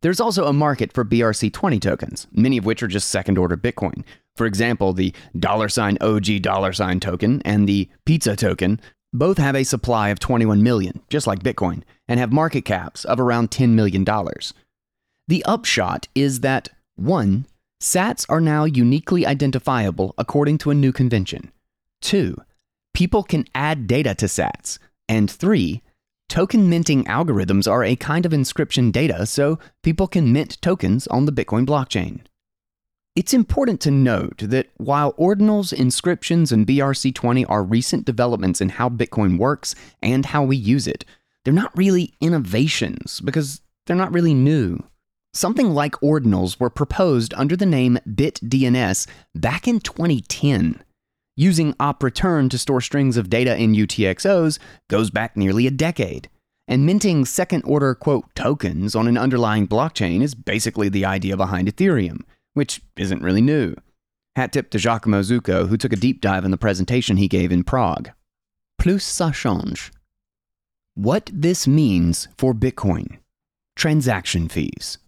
There's 0.00 0.20
also 0.20 0.46
a 0.46 0.52
market 0.52 0.92
for 0.92 1.04
BRC20 1.04 1.80
tokens, 1.80 2.26
many 2.32 2.58
of 2.58 2.64
which 2.64 2.82
are 2.82 2.88
just 2.88 3.08
second 3.08 3.38
order 3.38 3.56
Bitcoin. 3.56 4.04
For 4.36 4.46
example, 4.46 4.92
the 4.92 5.14
dollar 5.38 5.68
sign 5.68 5.96
$OG 6.00 6.42
dollar 6.42 6.72
sign 6.72 6.98
token 6.98 7.40
and 7.44 7.68
the 7.68 7.88
pizza 8.04 8.34
token 8.34 8.80
both 9.12 9.38
have 9.38 9.54
a 9.54 9.64
supply 9.64 10.08
of 10.08 10.18
21 10.18 10.62
million, 10.62 11.02
just 11.08 11.26
like 11.26 11.42
Bitcoin, 11.42 11.82
and 12.08 12.18
have 12.18 12.32
market 12.32 12.62
caps 12.62 13.04
of 13.04 13.20
around 13.20 13.50
$10 13.50 13.70
million. 13.70 14.04
The 15.28 15.44
upshot 15.44 16.08
is 16.14 16.40
that 16.40 16.70
1. 16.96 17.46
Sats 17.80 18.26
are 18.28 18.40
now 18.40 18.64
uniquely 18.64 19.26
identifiable 19.26 20.14
according 20.16 20.58
to 20.58 20.70
a 20.70 20.74
new 20.74 20.92
convention. 20.92 21.52
2. 22.00 22.36
People 22.94 23.22
can 23.22 23.44
add 23.54 23.86
data 23.86 24.14
to 24.16 24.26
sats. 24.26 24.78
And 25.08 25.30
three, 25.30 25.82
token 26.28 26.68
minting 26.68 27.04
algorithms 27.04 27.70
are 27.70 27.84
a 27.84 27.96
kind 27.96 28.24
of 28.24 28.32
inscription 28.32 28.90
data, 28.90 29.26
so 29.26 29.58
people 29.82 30.06
can 30.06 30.32
mint 30.32 30.60
tokens 30.62 31.06
on 31.08 31.26
the 31.26 31.32
Bitcoin 31.32 31.66
blockchain. 31.66 32.20
It's 33.14 33.34
important 33.34 33.82
to 33.82 33.90
note 33.90 34.38
that 34.38 34.70
while 34.78 35.12
ordinals, 35.14 35.70
inscriptions, 35.72 36.50
and 36.50 36.66
BRC20 36.66 37.44
are 37.46 37.62
recent 37.62 38.06
developments 38.06 38.62
in 38.62 38.70
how 38.70 38.88
Bitcoin 38.88 39.36
works 39.36 39.74
and 40.00 40.24
how 40.24 40.42
we 40.44 40.56
use 40.56 40.86
it, 40.86 41.04
they're 41.44 41.52
not 41.52 41.76
really 41.76 42.14
innovations 42.22 43.20
because 43.20 43.60
they're 43.86 43.96
not 43.96 44.14
really 44.14 44.32
new. 44.32 44.82
Something 45.34 45.74
like 45.74 45.92
ordinals 45.96 46.58
were 46.58 46.70
proposed 46.70 47.34
under 47.34 47.56
the 47.56 47.66
name 47.66 47.98
BitDNS 48.08 49.06
back 49.34 49.68
in 49.68 49.80
2010. 49.80 50.82
Using 51.42 51.74
op 51.80 52.02
return 52.02 52.48
to 52.50 52.58
store 52.58 52.80
strings 52.80 53.16
of 53.16 53.30
data 53.30 53.56
in 53.56 53.72
UTXOs 53.72 54.58
goes 54.88 55.10
back 55.10 55.36
nearly 55.36 55.66
a 55.66 55.70
decade. 55.70 56.28
And 56.68 56.86
minting 56.86 57.24
second 57.24 57.62
order, 57.62 57.94
quote, 57.94 58.26
tokens 58.34 58.94
on 58.94 59.08
an 59.08 59.18
underlying 59.18 59.66
blockchain 59.66 60.22
is 60.22 60.34
basically 60.34 60.88
the 60.88 61.04
idea 61.04 61.36
behind 61.36 61.68
Ethereum 61.68 62.20
which 62.54 62.82
isn't 62.96 63.22
really 63.22 63.40
new. 63.40 63.74
Hat 64.36 64.52
tip 64.52 64.70
to 64.70 64.78
Giacomo 64.78 65.20
Zucco, 65.20 65.68
who 65.68 65.76
took 65.76 65.92
a 65.92 65.96
deep 65.96 66.20
dive 66.20 66.44
in 66.44 66.50
the 66.50 66.56
presentation 66.56 67.16
he 67.16 67.28
gave 67.28 67.52
in 67.52 67.64
Prague. 67.64 68.10
Plus 68.78 69.04
ça 69.04 69.32
change. 69.32 69.92
What 70.94 71.30
this 71.32 71.66
means 71.66 72.28
for 72.36 72.54
Bitcoin 72.54 73.18
transaction 73.74 74.48
fees. 74.48 74.98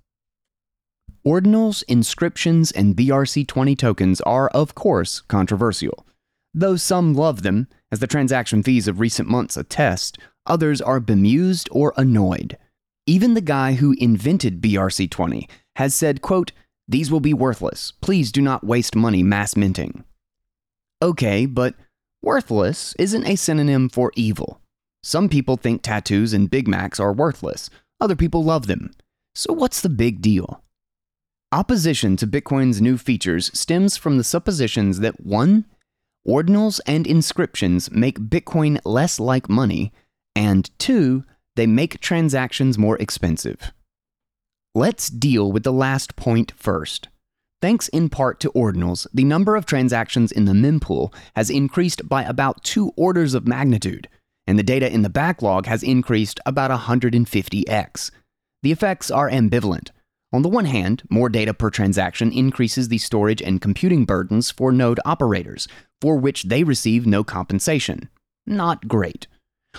Ordinals, 1.27 1.83
inscriptions, 1.87 2.71
and 2.73 2.97
BRC20 2.97 3.77
tokens 3.77 4.21
are, 4.23 4.49
of 4.49 4.75
course, 4.75 5.21
controversial. 5.21 6.07
Though 6.55 6.77
some 6.77 7.15
love 7.15 7.43
them, 7.43 7.67
as 7.91 7.99
the 7.99 8.07
transaction 8.07 8.63
fees 8.63 8.87
of 8.87 9.01
recent 9.01 9.29
months 9.29 9.57
attest, 9.57 10.19
others 10.47 10.81
are 10.81 11.01
bemused 11.01 11.69
or 11.73 11.93
annoyed. 11.97 12.57
Even 13.07 13.35
the 13.35 13.41
guy 13.41 13.75
who 13.75 13.97
invented 13.99 14.63
BRC20 14.63 15.51
has 15.77 15.95
said, 15.95 16.23
quote, 16.23 16.53
these 16.87 17.11
will 17.11 17.21
be 17.21 17.35
worthless. 17.35 17.93
Please 18.01 18.31
do 18.31 18.41
not 18.41 18.65
waste 18.65 18.95
money 18.95 19.23
mass 19.23 19.57
minting. 19.57 20.05
Okay, 21.03 21.47
but 21.47 21.75
worthless 22.23 22.95
isn't 22.99 23.27
a 23.27 23.37
synonym 23.37 23.89
for 23.89 24.13
evil. 24.15 24.61
Some 25.03 25.29
people 25.29 25.57
think 25.57 25.83
tattoos 25.83 26.33
and 26.33 26.51
Big 26.51 26.69
Macs 26.69 27.01
are 27.01 27.13
worthless, 27.13 27.69
other 28.01 28.17
people 28.17 28.45
love 28.45 28.67
them. 28.67 28.93
So 29.35 29.53
what's 29.53 29.81
the 29.81 29.89
big 29.89 30.23
deal? 30.23 30.63
Opposition 31.53 32.17
to 32.17 32.27
Bitcoin's 32.27 32.81
new 32.81 32.97
features 32.97 33.51
stems 33.55 33.97
from 33.97 34.19
the 34.19 34.25
suppositions 34.25 35.01
that 35.01 35.25
1. 35.25 35.65
Ordinals 36.27 36.81
and 36.87 37.07
inscriptions 37.07 37.91
make 37.91 38.19
Bitcoin 38.19 38.81
less 38.85 39.21
like 39.21 39.49
money, 39.49 39.93
and 40.35 40.71
2. 40.79 41.25
They 41.57 41.67
make 41.67 42.01
transactions 42.01 42.79
more 42.79 42.99
expensive. 42.99 43.73
Let's 44.75 45.09
deal 45.09 45.53
with 45.53 45.63
the 45.63 45.73
last 45.73 46.17
point 46.17 46.53
first. 46.57 47.09
Thanks 47.63 47.89
in 47.89 48.09
part 48.09 48.41
to 48.41 48.51
ordinals, 48.53 49.07
the 49.15 49.25
number 49.25 49.55
of 49.55 49.67
transactions 49.67 50.33
in 50.33 50.47
the 50.47 50.53
mempool 50.53 51.15
has 51.37 51.49
increased 51.49 52.09
by 52.09 52.23
about 52.25 52.65
two 52.65 52.93
orders 52.97 53.35
of 53.35 53.47
magnitude, 53.47 54.09
and 54.47 54.59
the 54.59 54.63
data 54.63 54.93
in 54.93 55.03
the 55.03 55.09
backlog 55.09 55.67
has 55.67 55.83
increased 55.83 56.41
about 56.45 56.71
150x. 56.71 58.11
The 58.63 58.73
effects 58.73 59.11
are 59.11 59.31
ambivalent. 59.31 59.91
On 60.35 60.43
the 60.43 60.49
one 60.49 60.65
hand, 60.65 61.05
more 61.09 61.29
data 61.29 61.55
per 61.55 61.71
transaction 61.71 62.33
increases 62.33 62.89
the 62.89 62.99
storage 62.99 63.41
and 63.41 63.61
computing 63.61 64.05
burdens 64.05 64.51
for 64.51 64.73
node 64.73 64.99
operators, 65.05 65.69
for 66.01 66.17
which 66.17 66.43
they 66.43 66.65
receive 66.65 67.07
no 67.07 67.23
compensation. 67.23 68.09
Not 68.45 68.89
great. 68.89 69.29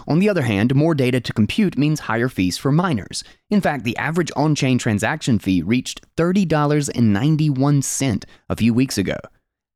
On 0.07 0.19
the 0.19 0.29
other 0.29 0.43
hand, 0.43 0.74
more 0.74 0.95
data 0.95 1.19
to 1.19 1.33
compute 1.33 1.77
means 1.77 2.00
higher 2.00 2.29
fees 2.29 2.57
for 2.57 2.71
miners. 2.71 3.21
In 3.50 3.59
fact, 3.59 3.83
the 3.83 3.97
average 3.97 4.31
on 4.38 4.55
chain 4.55 4.77
transaction 4.77 5.39
fee 5.39 5.62
reached 5.62 6.00
$30.91 6.15 8.24
a 8.50 8.55
few 8.55 8.74
weeks 8.74 8.97
ago. 8.97 9.17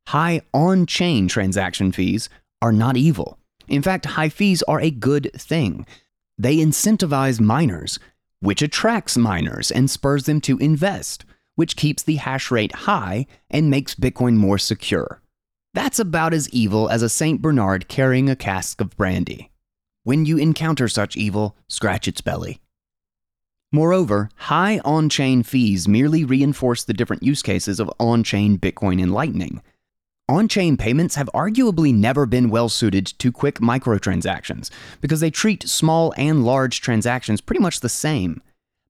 High 0.08 0.40
on 0.54 0.86
chain 0.86 1.28
transaction 1.28 1.92
fees 1.92 2.30
are 2.62 2.72
not 2.72 2.96
evil. 2.96 3.38
In 3.68 3.82
fact, 3.82 4.06
high 4.06 4.30
fees 4.30 4.64
are 4.64 4.80
a 4.80 4.92
good 4.92 5.30
thing. 5.34 5.86
They 6.38 6.56
incentivize 6.56 7.42
miners, 7.42 8.00
which 8.40 8.62
attracts 8.62 9.18
miners 9.18 9.72
and 9.72 9.90
spurs 9.90 10.24
them 10.26 10.42
to 10.42 10.58
invest, 10.60 11.26
which 11.56 11.76
keeps 11.76 12.04
the 12.04 12.16
hash 12.16 12.52
rate 12.52 12.74
high 12.74 13.26
and 13.50 13.70
makes 13.70 13.96
Bitcoin 13.96 14.36
more 14.36 14.58
secure. 14.58 15.22
That's 15.74 16.00
about 16.00 16.34
as 16.34 16.50
evil 16.50 16.90
as 16.90 17.02
a 17.02 17.10
St. 17.10 17.42
Bernard 17.42 17.88
carrying 17.88 18.30
a 18.30 18.36
cask 18.36 18.82
of 18.82 18.96
brandy. 18.98 19.52
When 20.04 20.26
you 20.26 20.38
encounter 20.38 20.88
such 20.88 21.18
evil, 21.18 21.56
scratch 21.68 22.08
its 22.08 22.22
belly. 22.22 22.62
Moreover, 23.72 24.30
high 24.36 24.80
on 24.80 25.10
chain 25.10 25.44
fees 25.44 25.88
merely 25.88 26.24
reinforce 26.24 26.84
the 26.84 26.94
different 26.94 27.22
use 27.22 27.44
cases 27.44 27.80
of 27.80 27.92
on 28.00 28.24
chain 28.24 28.58
Bitcoin 28.58 29.02
and 29.02 29.14
Lightning. 29.14 29.62
On 30.30 30.48
chain 30.48 30.78
payments 30.78 31.16
have 31.16 31.28
arguably 31.34 31.92
never 31.92 32.28
been 32.28 32.52
well 32.52 32.70
suited 32.70 33.08
to 33.18 33.32
quick 33.32 33.56
microtransactions 33.56 34.70
because 35.02 35.22
they 35.22 35.32
treat 35.32 35.68
small 35.68 36.14
and 36.18 36.46
large 36.46 36.82
transactions 36.82 37.42
pretty 37.42 37.60
much 37.60 37.80
the 37.80 37.90
same. 37.90 38.40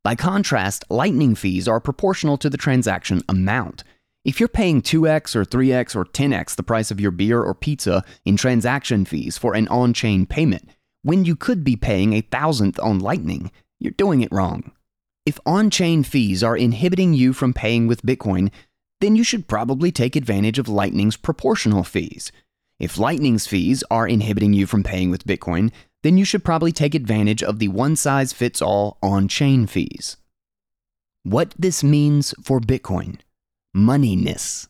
By 0.04 0.16
contrast, 0.16 0.84
Lightning 0.90 1.36
fees 1.36 1.66
are 1.66 1.80
proportional 1.80 2.38
to 2.40 2.50
the 2.50 2.58
transaction 2.58 3.22
amount. 3.30 3.86
If 4.26 4.42
you're 4.42 4.50
paying 4.50 4.82
2x 4.82 5.34
or 5.34 5.46
3x 5.46 5.96
or 5.96 6.04
10x 6.04 6.58
the 6.58 6.64
price 6.64 6.92
of 6.92 7.00
your 7.00 7.12
beer 7.12 7.42
or 7.42 7.54
pizza 7.54 8.04
in 8.26 8.36
transaction 8.36 9.06
fees 9.06 9.38
for 9.38 9.54
an 9.56 9.70
on 9.70 9.94
chain 9.94 10.26
payment, 10.26 10.70
when 11.04 11.24
you 11.24 11.38
could 11.38 11.64
be 11.64 11.78
paying 11.78 12.12
a 12.12 12.20
thousandth 12.20 12.82
on 12.82 13.00
Lightning, 13.00 13.50
you're 13.80 13.94
doing 13.94 14.20
it 14.20 14.32
wrong. 14.34 14.74
If 15.26 15.40
on 15.46 15.70
chain 15.70 16.04
fees 16.04 16.44
are 16.44 16.58
inhibiting 16.58 17.14
you 17.14 17.32
from 17.32 17.54
paying 17.54 17.88
with 17.88 18.02
Bitcoin, 18.02 18.52
then 19.02 19.16
you 19.16 19.24
should 19.24 19.48
probably 19.48 19.92
take 19.92 20.16
advantage 20.16 20.60
of 20.60 20.68
Lightning's 20.68 21.18
proportional 21.18 21.84
fees. 21.84 22.32
If 22.80 22.98
Lightning's 22.98 23.48
fees 23.48 23.84
are 23.92 24.08
inhibiting 24.08 24.54
you 24.54 24.66
from 24.66 24.84
paying 24.84 25.10
with 25.10 25.26
Bitcoin, 25.26 25.72
then 26.04 26.18
you 26.18 26.26
should 26.26 26.46
probably 26.46 26.72
take 26.72 26.96
advantage 26.96 27.44
of 27.44 27.60
the 27.60 27.68
one 27.68 27.96
size 27.96 28.32
fits 28.32 28.62
all 28.62 28.98
on 29.02 29.28
chain 29.28 29.68
fees. 29.68 30.18
What 31.24 31.54
this 31.60 31.84
means 31.84 32.34
for 32.44 32.60
Bitcoin 32.60 33.20
moneyness. 33.76 34.68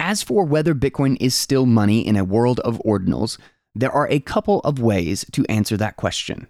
As 0.00 0.22
for 0.22 0.44
whether 0.44 0.74
Bitcoin 0.74 1.16
is 1.20 1.34
still 1.34 1.66
money 1.66 2.06
in 2.06 2.16
a 2.16 2.24
world 2.24 2.60
of 2.60 2.80
ordinals, 2.84 3.38
there 3.74 3.92
are 3.92 4.08
a 4.08 4.20
couple 4.20 4.60
of 4.60 4.78
ways 4.78 5.24
to 5.32 5.44
answer 5.48 5.76
that 5.76 5.96
question. 5.96 6.46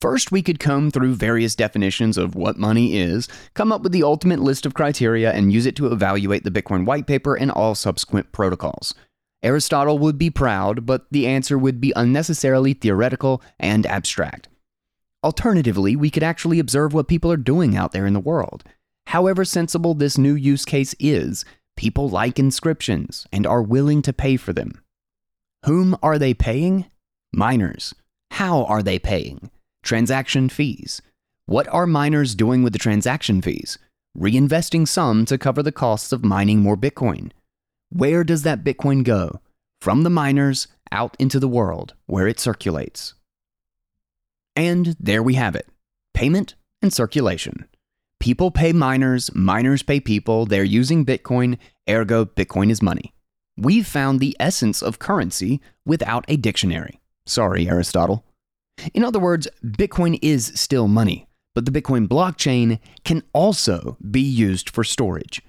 First, 0.00 0.30
we 0.30 0.42
could 0.42 0.60
comb 0.60 0.90
through 0.90 1.14
various 1.14 1.54
definitions 1.54 2.18
of 2.18 2.34
what 2.34 2.58
money 2.58 2.98
is, 2.98 3.26
come 3.54 3.72
up 3.72 3.82
with 3.82 3.92
the 3.92 4.02
ultimate 4.02 4.40
list 4.40 4.66
of 4.66 4.74
criteria, 4.74 5.32
and 5.32 5.52
use 5.52 5.64
it 5.64 5.76
to 5.76 5.86
evaluate 5.86 6.44
the 6.44 6.50
Bitcoin 6.50 6.84
white 6.84 7.06
paper 7.06 7.34
and 7.34 7.50
all 7.50 7.74
subsequent 7.74 8.30
protocols. 8.32 8.94
Aristotle 9.42 9.98
would 9.98 10.18
be 10.18 10.30
proud, 10.30 10.86
but 10.86 11.06
the 11.10 11.26
answer 11.26 11.56
would 11.58 11.80
be 11.80 11.92
unnecessarily 11.96 12.74
theoretical 12.74 13.42
and 13.58 13.86
abstract. 13.86 14.48
Alternatively, 15.22 15.96
we 15.96 16.10
could 16.10 16.22
actually 16.22 16.58
observe 16.58 16.92
what 16.92 17.08
people 17.08 17.32
are 17.32 17.38
doing 17.38 17.76
out 17.76 17.92
there 17.92 18.06
in 18.06 18.12
the 18.12 18.20
world. 18.20 18.64
However 19.06 19.44
sensible 19.44 19.94
this 19.94 20.18
new 20.18 20.34
use 20.34 20.64
case 20.64 20.94
is, 20.98 21.44
people 21.76 22.08
like 22.08 22.38
inscriptions 22.38 23.26
and 23.32 23.46
are 23.46 23.62
willing 23.62 24.02
to 24.02 24.12
pay 24.12 24.36
for 24.36 24.52
them. 24.52 24.82
Whom 25.64 25.96
are 26.02 26.18
they 26.18 26.34
paying? 26.34 26.86
Miners. 27.32 27.94
How 28.32 28.64
are 28.64 28.82
they 28.82 28.98
paying? 28.98 29.50
Transaction 29.84 30.48
fees. 30.48 31.02
What 31.44 31.68
are 31.68 31.86
miners 31.86 32.34
doing 32.34 32.62
with 32.62 32.72
the 32.72 32.78
transaction 32.78 33.42
fees? 33.42 33.76
Reinvesting 34.16 34.88
some 34.88 35.26
to 35.26 35.36
cover 35.36 35.62
the 35.62 35.72
costs 35.72 36.10
of 36.10 36.24
mining 36.24 36.60
more 36.60 36.76
Bitcoin. 36.76 37.32
Where 37.90 38.24
does 38.24 38.44
that 38.44 38.64
Bitcoin 38.64 39.04
go? 39.04 39.40
From 39.82 40.02
the 40.02 40.08
miners 40.08 40.68
out 40.90 41.14
into 41.18 41.38
the 41.38 41.48
world 41.48 41.92
where 42.06 42.26
it 42.26 42.40
circulates. 42.40 43.12
And 44.56 44.96
there 44.98 45.22
we 45.22 45.34
have 45.34 45.54
it 45.54 45.68
payment 46.14 46.54
and 46.80 46.90
circulation. 46.90 47.66
People 48.20 48.50
pay 48.50 48.72
miners, 48.72 49.34
miners 49.34 49.82
pay 49.82 50.00
people, 50.00 50.46
they're 50.46 50.64
using 50.64 51.04
Bitcoin, 51.04 51.58
ergo, 51.86 52.24
Bitcoin 52.24 52.70
is 52.70 52.80
money. 52.80 53.12
We've 53.58 53.86
found 53.86 54.18
the 54.18 54.34
essence 54.40 54.82
of 54.82 54.98
currency 54.98 55.60
without 55.84 56.24
a 56.26 56.38
dictionary. 56.38 57.02
Sorry, 57.26 57.68
Aristotle. 57.68 58.24
In 58.92 59.04
other 59.04 59.18
words, 59.18 59.48
Bitcoin 59.64 60.18
is 60.22 60.52
still 60.54 60.88
money, 60.88 61.28
but 61.54 61.64
the 61.64 61.70
Bitcoin 61.70 62.06
blockchain 62.06 62.78
can 63.04 63.22
also 63.32 63.96
be 64.10 64.20
used 64.20 64.70
for 64.70 64.84
storage. 64.84 65.42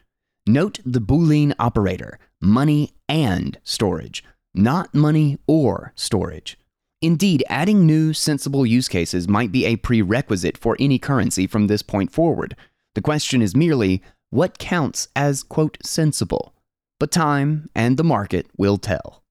Note 0.47 0.79
the 0.85 1.01
Boolean 1.01 1.53
operator 1.59 2.19
money 2.41 2.91
and 3.09 3.57
storage, 3.63 4.23
not 4.53 4.93
money 4.93 5.39
or 5.47 5.91
storage. 5.95 6.57
Indeed, 7.01 7.43
adding 7.49 7.85
new 7.85 8.13
sensible 8.13 8.65
use 8.65 8.87
cases 8.87 9.27
might 9.27 9.51
be 9.51 9.65
a 9.65 9.75
prerequisite 9.75 10.57
for 10.57 10.77
any 10.79 10.99
currency 10.99 11.47
from 11.47 11.67
this 11.67 11.81
point 11.81 12.11
forward. 12.11 12.55
The 12.93 13.01
question 13.01 13.41
is 13.41 13.55
merely 13.55 14.01
what 14.29 14.59
counts 14.59 15.07
as, 15.15 15.43
quote, 15.43 15.77
sensible? 15.83 16.55
but 16.99 17.11
time 17.11 17.69
and 17.75 17.97
the 17.97 18.03
market 18.03 18.47
will 18.57 18.77
tell. 18.77 19.23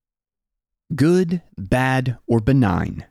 Good, 0.94 1.42
bad, 1.56 2.18
or 2.26 2.40
benign? 2.40 3.06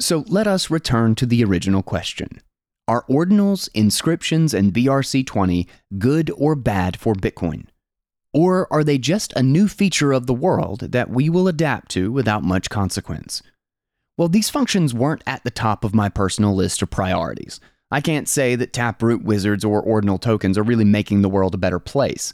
So 0.00 0.24
let 0.28 0.46
us 0.46 0.70
return 0.70 1.14
to 1.16 1.26
the 1.26 1.42
original 1.42 1.82
question. 1.82 2.42
Are 2.86 3.04
ordinals, 3.08 3.68
inscriptions, 3.74 4.52
and 4.52 4.72
BRC20 4.72 5.66
good 5.98 6.30
or 6.36 6.54
bad 6.54 6.98
for 6.98 7.14
Bitcoin? 7.14 7.66
Or 8.32 8.70
are 8.72 8.84
they 8.84 8.98
just 8.98 9.32
a 9.32 9.42
new 9.42 9.66
feature 9.66 10.12
of 10.12 10.26
the 10.26 10.34
world 10.34 10.92
that 10.92 11.08
we 11.10 11.30
will 11.30 11.48
adapt 11.48 11.90
to 11.92 12.12
without 12.12 12.44
much 12.44 12.68
consequence? 12.68 13.42
Well, 14.18 14.28
these 14.28 14.50
functions 14.50 14.94
weren't 14.94 15.24
at 15.26 15.42
the 15.44 15.50
top 15.50 15.84
of 15.84 15.94
my 15.94 16.08
personal 16.08 16.54
list 16.54 16.82
of 16.82 16.90
priorities. 16.90 17.58
I 17.90 18.00
can't 18.00 18.28
say 18.28 18.54
that 18.56 18.72
Taproot 18.72 19.24
wizards 19.24 19.64
or 19.64 19.80
ordinal 19.80 20.18
tokens 20.18 20.58
are 20.58 20.62
really 20.62 20.84
making 20.84 21.22
the 21.22 21.28
world 21.28 21.54
a 21.54 21.58
better 21.58 21.78
place. 21.78 22.32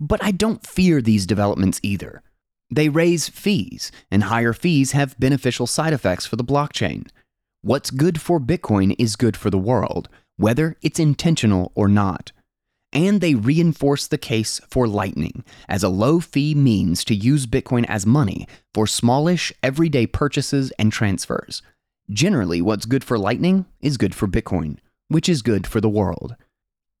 But 0.00 0.22
I 0.22 0.30
don't 0.30 0.66
fear 0.66 1.00
these 1.00 1.26
developments 1.26 1.80
either. 1.82 2.22
They 2.70 2.88
raise 2.88 3.28
fees, 3.28 3.92
and 4.10 4.24
higher 4.24 4.52
fees 4.52 4.92
have 4.92 5.18
beneficial 5.20 5.66
side 5.66 5.92
effects 5.92 6.26
for 6.26 6.36
the 6.36 6.44
blockchain. 6.44 7.08
What's 7.62 7.90
good 7.90 8.20
for 8.20 8.40
Bitcoin 8.40 8.94
is 8.98 9.16
good 9.16 9.36
for 9.36 9.50
the 9.50 9.58
world, 9.58 10.08
whether 10.36 10.76
it's 10.82 10.98
intentional 10.98 11.72
or 11.74 11.88
not. 11.88 12.32
And 12.92 13.20
they 13.20 13.34
reinforce 13.34 14.06
the 14.06 14.18
case 14.18 14.60
for 14.68 14.88
Lightning 14.88 15.44
as 15.68 15.82
a 15.82 15.88
low 15.88 16.20
fee 16.20 16.54
means 16.54 17.04
to 17.04 17.14
use 17.14 17.46
Bitcoin 17.46 17.84
as 17.88 18.06
money 18.06 18.46
for 18.72 18.86
smallish, 18.86 19.52
everyday 19.62 20.06
purchases 20.06 20.70
and 20.78 20.92
transfers. 20.92 21.62
Generally, 22.10 22.62
what's 22.62 22.86
good 22.86 23.04
for 23.04 23.18
Lightning 23.18 23.66
is 23.80 23.96
good 23.96 24.14
for 24.14 24.28
Bitcoin, 24.28 24.78
which 25.08 25.28
is 25.28 25.42
good 25.42 25.66
for 25.66 25.80
the 25.80 25.88
world. 25.88 26.36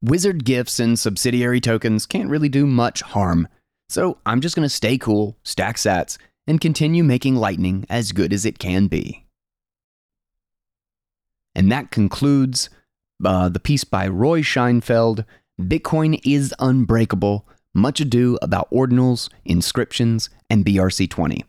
Wizard 0.02 0.44
gifts 0.44 0.78
and 0.78 0.98
subsidiary 0.98 1.60
tokens 1.60 2.06
can't 2.06 2.28
really 2.28 2.48
do 2.48 2.66
much 2.66 3.00
harm, 3.02 3.48
so 3.88 4.18
I'm 4.26 4.40
just 4.40 4.56
going 4.56 4.66
to 4.66 4.74
stay 4.74 4.98
cool, 4.98 5.36
stack 5.42 5.76
sats, 5.76 6.18
and 6.46 6.60
continue 6.60 7.04
making 7.04 7.36
Lightning 7.36 7.84
as 7.88 8.12
good 8.12 8.32
as 8.32 8.44
it 8.44 8.58
can 8.58 8.86
be. 8.86 9.26
And 11.54 11.72
that 11.72 11.90
concludes 11.90 12.68
uh, 13.24 13.48
the 13.48 13.60
piece 13.60 13.84
by 13.84 14.06
Roy 14.06 14.42
Sheinfeld 14.42 15.24
Bitcoin 15.60 16.20
is 16.22 16.54
Unbreakable 16.58 17.48
Much 17.72 18.00
Ado 18.00 18.38
About 18.42 18.70
Ordinals, 18.70 19.30
Inscriptions, 19.44 20.28
and 20.50 20.64
BRC20. 20.64 21.44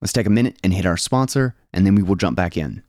Let's 0.00 0.12
take 0.12 0.26
a 0.26 0.30
minute 0.30 0.56
and 0.62 0.72
hit 0.72 0.86
our 0.86 0.96
sponsor, 0.96 1.56
and 1.72 1.84
then 1.84 1.94
we 1.94 2.02
will 2.02 2.14
jump 2.14 2.36
back 2.36 2.56
in. 2.56 2.82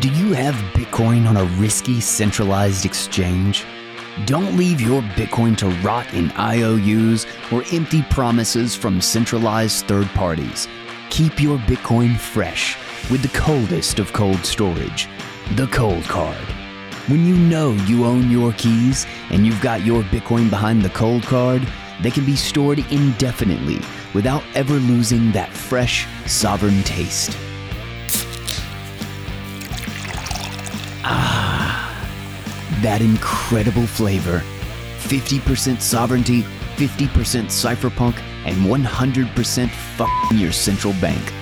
Do 0.00 0.08
you 0.08 0.32
have 0.34 0.54
Bitcoin 0.72 1.28
on 1.28 1.36
a 1.36 1.44
risky 1.60 2.00
centralized 2.00 2.84
exchange? 2.84 3.64
Don't 4.26 4.56
leave 4.56 4.80
your 4.80 5.00
Bitcoin 5.02 5.56
to 5.58 5.68
rot 5.80 6.12
in 6.12 6.30
IOUs 6.32 7.26
or 7.50 7.64
empty 7.72 8.02
promises 8.10 8.76
from 8.76 9.00
centralized 9.00 9.86
third 9.86 10.08
parties. 10.08 10.68
Keep 11.08 11.40
your 11.40 11.58
Bitcoin 11.60 12.18
fresh 12.18 12.76
with 13.10 13.22
the 13.22 13.38
coldest 13.38 13.98
of 13.98 14.12
cold 14.12 14.44
storage, 14.44 15.08
the 15.56 15.66
Cold 15.68 16.04
Card. 16.04 16.36
When 17.06 17.24
you 17.24 17.34
know 17.34 17.72
you 17.86 18.04
own 18.04 18.30
your 18.30 18.52
keys 18.52 19.06
and 19.30 19.46
you've 19.46 19.60
got 19.62 19.86
your 19.86 20.02
Bitcoin 20.02 20.50
behind 20.50 20.82
the 20.82 20.90
Cold 20.90 21.22
Card, 21.22 21.66
they 22.02 22.10
can 22.10 22.26
be 22.26 22.36
stored 22.36 22.78
indefinitely 22.92 23.80
without 24.12 24.42
ever 24.54 24.74
losing 24.74 25.32
that 25.32 25.50
fresh, 25.50 26.06
sovereign 26.26 26.82
taste. 26.82 27.36
Ah, 31.02 31.49
that 32.82 33.02
incredible 33.02 33.86
flavor. 33.86 34.42
50% 35.00 35.80
sovereignty, 35.80 36.42
50% 36.76 37.46
cypherpunk, 37.46 38.18
and 38.44 38.56
100% 38.56 39.70
fucking 39.70 40.38
your 40.38 40.52
central 40.52 40.94
bank. 40.94 41.32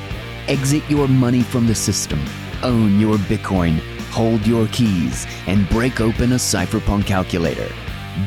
Exit 0.49 0.83
your 0.88 1.09
money 1.09 1.42
from 1.42 1.66
the 1.66 1.75
system. 1.75 2.21
Own 2.62 2.99
your 2.99 3.16
Bitcoin. 3.16 3.78
Hold 4.10 4.47
your 4.47 4.67
keys 4.69 5.26
and 5.47 5.69
break 5.69 6.00
open 6.00 6.32
a 6.32 6.36
cypherpunk 6.36 7.06
calculator. 7.06 7.69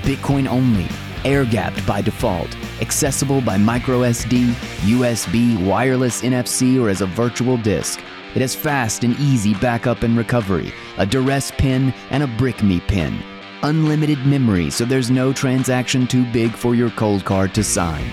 Bitcoin 0.04 0.48
only, 0.48 0.88
air 1.26 1.44
gapped 1.44 1.86
by 1.86 2.02
default, 2.02 2.56
accessible 2.80 3.42
by 3.42 3.58
microSD, 3.58 4.52
USB, 4.86 5.68
wireless 5.68 6.22
NFC, 6.22 6.82
or 6.82 6.90
as 6.90 7.02
a 7.02 7.08
virtual 7.08 7.58
disk. 7.58 8.00
It 8.34 8.42
has 8.42 8.56
fast 8.56 9.04
and 9.04 9.20
easy 9.20 9.54
backup 9.56 10.04
and 10.04 10.18
recovery, 10.18 10.74
a 10.98 11.06
Duress 11.06 11.52
pin, 11.52 11.94
and 12.10 12.24
a 12.24 12.28
BrickMe 12.28 12.86
pin. 12.88 13.22
Unlimited 13.64 14.26
memory, 14.26 14.70
so 14.70 14.86
there's 14.86 15.12
no 15.12 15.34
transaction 15.34 16.08
too 16.08 16.26
big 16.32 16.52
for 16.52 16.74
your 16.74 16.90
cold 16.92 17.26
card 17.26 17.54
to 17.56 17.64
sign. 17.64 18.06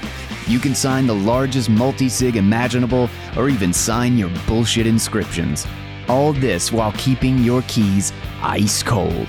You 0.46 0.58
can 0.58 0.74
sign 0.74 1.06
the 1.06 1.14
largest 1.14 1.70
multi-sig 1.70 2.36
imaginable 2.36 3.08
or 3.36 3.48
even 3.48 3.72
sign 3.72 4.18
your 4.18 4.30
bullshit 4.46 4.86
inscriptions. 4.86 5.66
All 6.08 6.32
this 6.32 6.72
while 6.72 6.92
keeping 6.92 7.38
your 7.38 7.62
keys 7.68 8.12
ice 8.42 8.82
cold. 8.82 9.28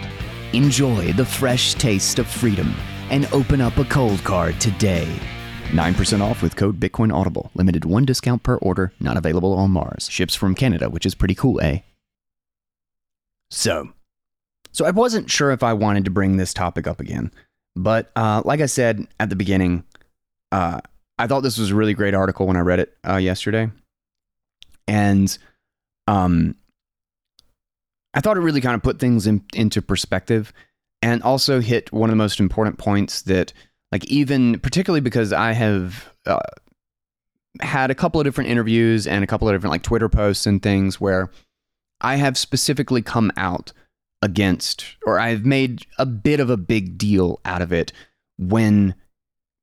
Enjoy 0.54 1.14
the 1.14 1.26
fresh 1.26 1.76
taste 1.76 2.20
of 2.20 2.28
freedom 2.28 2.74
and 3.10 3.28
open 3.32 3.62
up 3.62 3.78
a 3.78 3.86
cold 3.86 4.24
card 4.24 4.60
today. 4.60 5.08
9% 5.70 6.22
off 6.22 6.42
with 6.42 6.56
code 6.56 6.80
Bitcoin 6.80 7.14
Audible. 7.14 7.52
Limited 7.54 7.86
one 7.86 8.06
discount 8.06 8.44
per 8.44 8.56
order, 8.58 8.92
not 9.00 9.18
available 9.18 9.54
on 9.54 9.72
Mars. 9.72 10.10
Ships 10.10 10.34
from 10.34 10.56
Canada, 10.56 10.90
which 10.90 11.06
is 11.06 11.14
pretty 11.14 11.36
cool, 11.36 11.62
eh? 11.62 11.80
So, 13.52 13.90
so 14.72 14.86
I 14.86 14.92
wasn't 14.92 15.30
sure 15.30 15.52
if 15.52 15.64
I 15.64 15.74
wanted 15.74 16.06
to 16.06 16.12
bring 16.12 16.38
this 16.38 16.54
topic 16.54 16.88
up 16.88 17.00
again, 17.00 17.32
but 17.76 18.12
uh, 18.16 18.42
like 18.46 18.62
I 18.62 18.66
said 18.68 19.08
at 19.20 19.30
the 19.30 19.36
beginning, 19.36 19.84
uh, 20.52 20.82
I 21.18 21.28
thought 21.28 21.42
this 21.42 21.58
was 21.58 21.72
a 21.72 21.76
really 21.76 21.94
great 21.94 22.14
article 22.14 22.48
when 22.48 22.58
I 22.58 22.62
read 22.62 22.80
it 22.80 22.98
uh, 23.08 23.18
yesterday, 23.18 23.70
and 24.88 25.36
um, 26.08 26.56
I 28.14 28.22
thought 28.22 28.38
it 28.38 28.42
really 28.42 28.62
kind 28.62 28.76
of 28.76 28.84
put 28.84 29.00
things 29.00 29.28
in, 29.28 29.44
into 29.54 29.82
perspective, 29.82 30.54
and 31.02 31.24
also 31.24 31.60
hit 31.60 31.92
one 31.92 32.10
of 32.10 32.12
the 32.12 32.18
most 32.18 32.40
important 32.40 32.78
points 32.78 33.22
that, 33.24 33.54
like, 33.92 34.06
even 34.06 34.60
particularly 34.60 35.02
because 35.02 35.34
I 35.34 35.54
have 35.54 36.14
uh, 36.26 36.40
had 37.62 37.92
a 37.92 37.96
couple 37.96 38.22
of 38.22 38.26
different 38.26 38.50
interviews 38.50 39.08
and 39.08 39.24
a 39.24 39.28
couple 39.28 39.48
of 39.48 39.56
different 39.56 39.72
like 39.72 39.84
Twitter 39.84 40.10
posts 40.10 40.46
and 40.46 40.62
things 40.62 41.02
where 41.02 41.32
I 42.02 42.16
have 42.16 42.38
specifically 42.38 43.02
come 43.02 43.32
out 43.36 43.74
against, 44.22 44.86
or 45.06 45.20
I've 45.20 45.46
made 45.46 45.86
a 45.98 46.06
bit 46.06 46.40
of 46.40 46.50
a 46.50 46.58
big 46.58 46.98
deal 46.98 47.40
out 47.46 47.62
of 47.62 47.72
it 47.72 47.92
when 48.38 48.96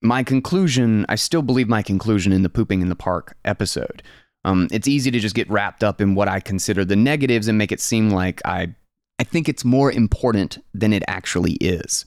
my 0.03 0.23
conclusion, 0.23 1.07
I 1.09 1.15
still 1.15 1.43
believe 1.43 1.69
my 1.69 1.83
conclusion 1.83 2.33
in 2.33 2.43
the 2.43 2.49
pooping 2.49 2.83
in 2.83 2.89
the 2.89 2.97
park 2.97 3.37
episode. 3.45 4.03
Um, 4.45 4.69
it's 4.71 4.87
easy 4.87 5.11
to 5.11 5.19
just 5.19 5.35
get 5.35 5.51
wrapped 5.51 5.83
up 5.83 6.01
in 6.01 6.15
what 6.15 6.29
I 6.29 6.41
consider 6.41 6.85
the 6.85 6.97
negatives 6.97 7.49
and 7.49 7.59
make 7.59 7.73
it 7.73 7.81
seem 7.81 8.11
like 8.11 8.41
I, 8.45 8.75
I 9.19 9.25
think 9.25 9.49
it's 9.49 9.65
more 9.65 9.91
important 9.91 10.59
than 10.73 10.93
it 10.93 11.03
actually 11.09 11.55
is. 11.55 12.05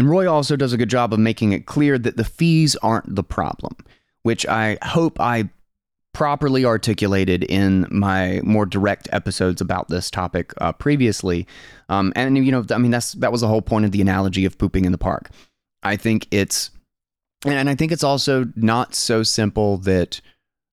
And 0.00 0.08
Roy 0.08 0.26
also 0.26 0.56
does 0.56 0.72
a 0.72 0.78
good 0.78 0.88
job 0.88 1.12
of 1.12 1.18
making 1.18 1.52
it 1.52 1.66
clear 1.66 1.98
that 1.98 2.16
the 2.16 2.24
fees 2.24 2.74
aren't 2.76 3.14
the 3.14 3.22
problem, 3.22 3.76
which 4.22 4.46
I 4.46 4.78
hope 4.82 5.20
I 5.20 5.50
properly 6.14 6.64
articulated 6.64 7.44
in 7.44 7.86
my 7.90 8.40
more 8.42 8.64
direct 8.64 9.10
episodes 9.12 9.60
about 9.60 9.88
this 9.88 10.10
topic 10.10 10.54
uh, 10.56 10.72
previously. 10.72 11.46
Um, 11.90 12.14
and 12.16 12.42
you 12.42 12.50
know, 12.50 12.64
I 12.70 12.78
mean, 12.78 12.90
that's 12.90 13.12
that 13.12 13.30
was 13.30 13.42
the 13.42 13.48
whole 13.48 13.60
point 13.60 13.84
of 13.84 13.90
the 13.90 14.00
analogy 14.00 14.46
of 14.46 14.56
pooping 14.56 14.86
in 14.86 14.92
the 14.92 14.96
park. 14.96 15.28
I 15.82 15.96
think 15.96 16.26
it's 16.30 16.70
and 17.44 17.68
I 17.68 17.74
think 17.74 17.92
it's 17.92 18.02
also 18.02 18.46
not 18.56 18.94
so 18.94 19.22
simple 19.22 19.76
that 19.80 20.22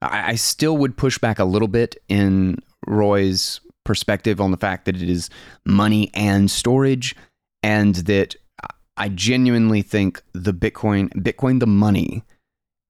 I, 0.01 0.31
I 0.31 0.35
still 0.35 0.77
would 0.77 0.95
push 0.95 1.17
back 1.17 1.37
a 1.37 1.43
little 1.43 1.67
bit 1.67 1.97
in 2.07 2.59
Roy's 2.87 3.59
perspective 3.83 4.39
on 4.39 4.51
the 4.51 4.57
fact 4.57 4.85
that 4.85 4.95
it 4.95 5.09
is 5.09 5.29
money 5.65 6.11
and 6.13 6.49
storage, 6.49 7.13
and 7.61 7.93
that 7.93 8.37
I 8.97 9.09
genuinely 9.09 9.81
think 9.81 10.21
the 10.33 10.53
Bitcoin, 10.53 11.09
Bitcoin 11.13 11.59
the 11.59 11.67
money, 11.67 12.23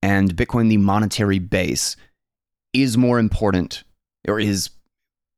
and 0.02 0.36
Bitcoin 0.36 0.70
the 0.70 0.78
monetary 0.78 1.40
base 1.40 1.96
is 2.74 2.98
more 2.98 3.20
important 3.20 3.84
or 4.28 4.40
is 4.40 4.70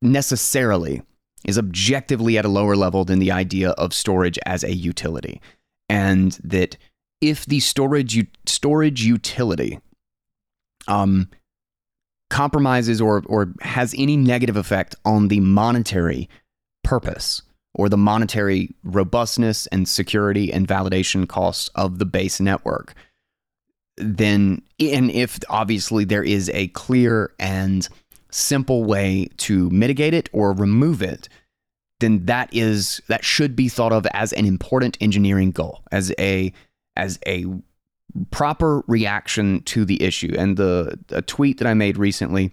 necessarily 0.01 1.01
is 1.45 1.57
objectively 1.57 2.37
at 2.37 2.45
a 2.45 2.49
lower 2.49 2.75
level 2.75 3.05
than 3.05 3.19
the 3.19 3.31
idea 3.31 3.69
of 3.71 3.93
storage 3.93 4.37
as 4.45 4.63
a 4.63 4.73
utility. 4.73 5.41
And 5.87 6.33
that 6.43 6.77
if 7.21 7.45
the 7.45 7.59
storage 7.59 8.27
storage 8.45 9.03
utility 9.03 9.79
um, 10.87 11.29
compromises 12.29 13.01
or 13.01 13.23
or 13.25 13.53
has 13.61 13.95
any 13.97 14.17
negative 14.17 14.57
effect 14.57 14.95
on 15.05 15.29
the 15.29 15.39
monetary 15.39 16.29
purpose 16.83 17.41
or 17.75 17.89
the 17.89 17.97
monetary 17.97 18.73
robustness 18.83 19.67
and 19.67 19.87
security 19.87 20.51
and 20.51 20.67
validation 20.67 21.27
costs 21.27 21.69
of 21.75 21.99
the 21.99 22.05
base 22.05 22.39
network 22.39 22.93
then 23.97 24.61
and 24.79 25.11
if 25.11 25.39
obviously 25.49 26.05
there 26.05 26.23
is 26.23 26.49
a 26.53 26.67
clear 26.69 27.33
and 27.39 27.89
simple 28.31 28.85
way 28.85 29.27
to 29.37 29.69
mitigate 29.71 30.13
it 30.13 30.29
or 30.31 30.53
remove 30.53 31.01
it 31.01 31.27
then 31.99 32.25
that 32.25 32.49
is 32.53 33.01
that 33.07 33.25
should 33.25 33.55
be 33.55 33.67
thought 33.67 33.91
of 33.91 34.05
as 34.07 34.31
an 34.33 34.45
important 34.45 34.97
engineering 35.01 35.51
goal 35.51 35.81
as 35.91 36.13
a 36.17 36.53
as 36.95 37.19
a 37.27 37.45
proper 38.31 38.83
reaction 38.87 39.61
to 39.63 39.85
the 39.85 40.01
issue. 40.01 40.33
And 40.37 40.57
the 40.57 40.99
a 41.09 41.21
tweet 41.21 41.59
that 41.59 41.67
I 41.67 41.73
made 41.73 41.97
recently, 41.97 42.51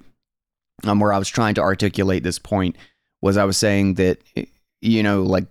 um, 0.85 1.01
where 1.01 1.13
I 1.13 1.19
was 1.19 1.29
trying 1.29 1.55
to 1.55 1.63
articulate 1.63 2.23
this 2.23 2.39
point, 2.39 2.77
was 3.21 3.37
I 3.37 3.45
was 3.45 3.57
saying 3.57 3.95
that 3.95 4.19
you 4.87 5.03
know, 5.03 5.23
like 5.23 5.47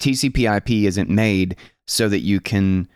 TCP/IP 0.00 0.70
isn't 0.86 1.10
made 1.10 1.56
so 1.86 2.08
that 2.08 2.20
you 2.20 2.40
can 2.40 2.88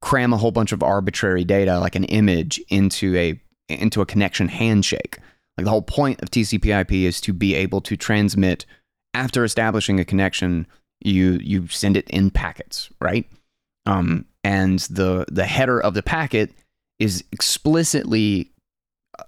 cram 0.00 0.32
a 0.32 0.36
whole 0.36 0.50
bunch 0.50 0.72
of 0.72 0.82
arbitrary 0.82 1.44
data, 1.44 1.78
like 1.78 1.94
an 1.94 2.04
image, 2.04 2.60
into 2.68 3.16
a 3.16 3.40
into 3.68 4.00
a 4.00 4.06
connection 4.06 4.48
handshake. 4.48 5.18
Like 5.56 5.64
the 5.64 5.70
whole 5.70 5.82
point 5.82 6.22
of 6.22 6.30
TCP/IP 6.30 6.92
is 6.92 7.20
to 7.22 7.32
be 7.32 7.54
able 7.54 7.80
to 7.82 7.96
transmit 7.96 8.66
after 9.14 9.44
establishing 9.44 10.00
a 10.00 10.04
connection. 10.04 10.66
You 11.00 11.38
you 11.42 11.68
send 11.68 11.96
it 11.96 12.08
in 12.10 12.30
packets, 12.30 12.90
right? 13.00 13.28
Um, 13.86 14.26
and 14.44 14.80
the 14.80 15.24
the 15.30 15.46
header 15.46 15.80
of 15.80 15.94
the 15.94 16.02
packet 16.02 16.52
is 16.98 17.24
explicitly 17.32 18.50
uh, 19.18 19.24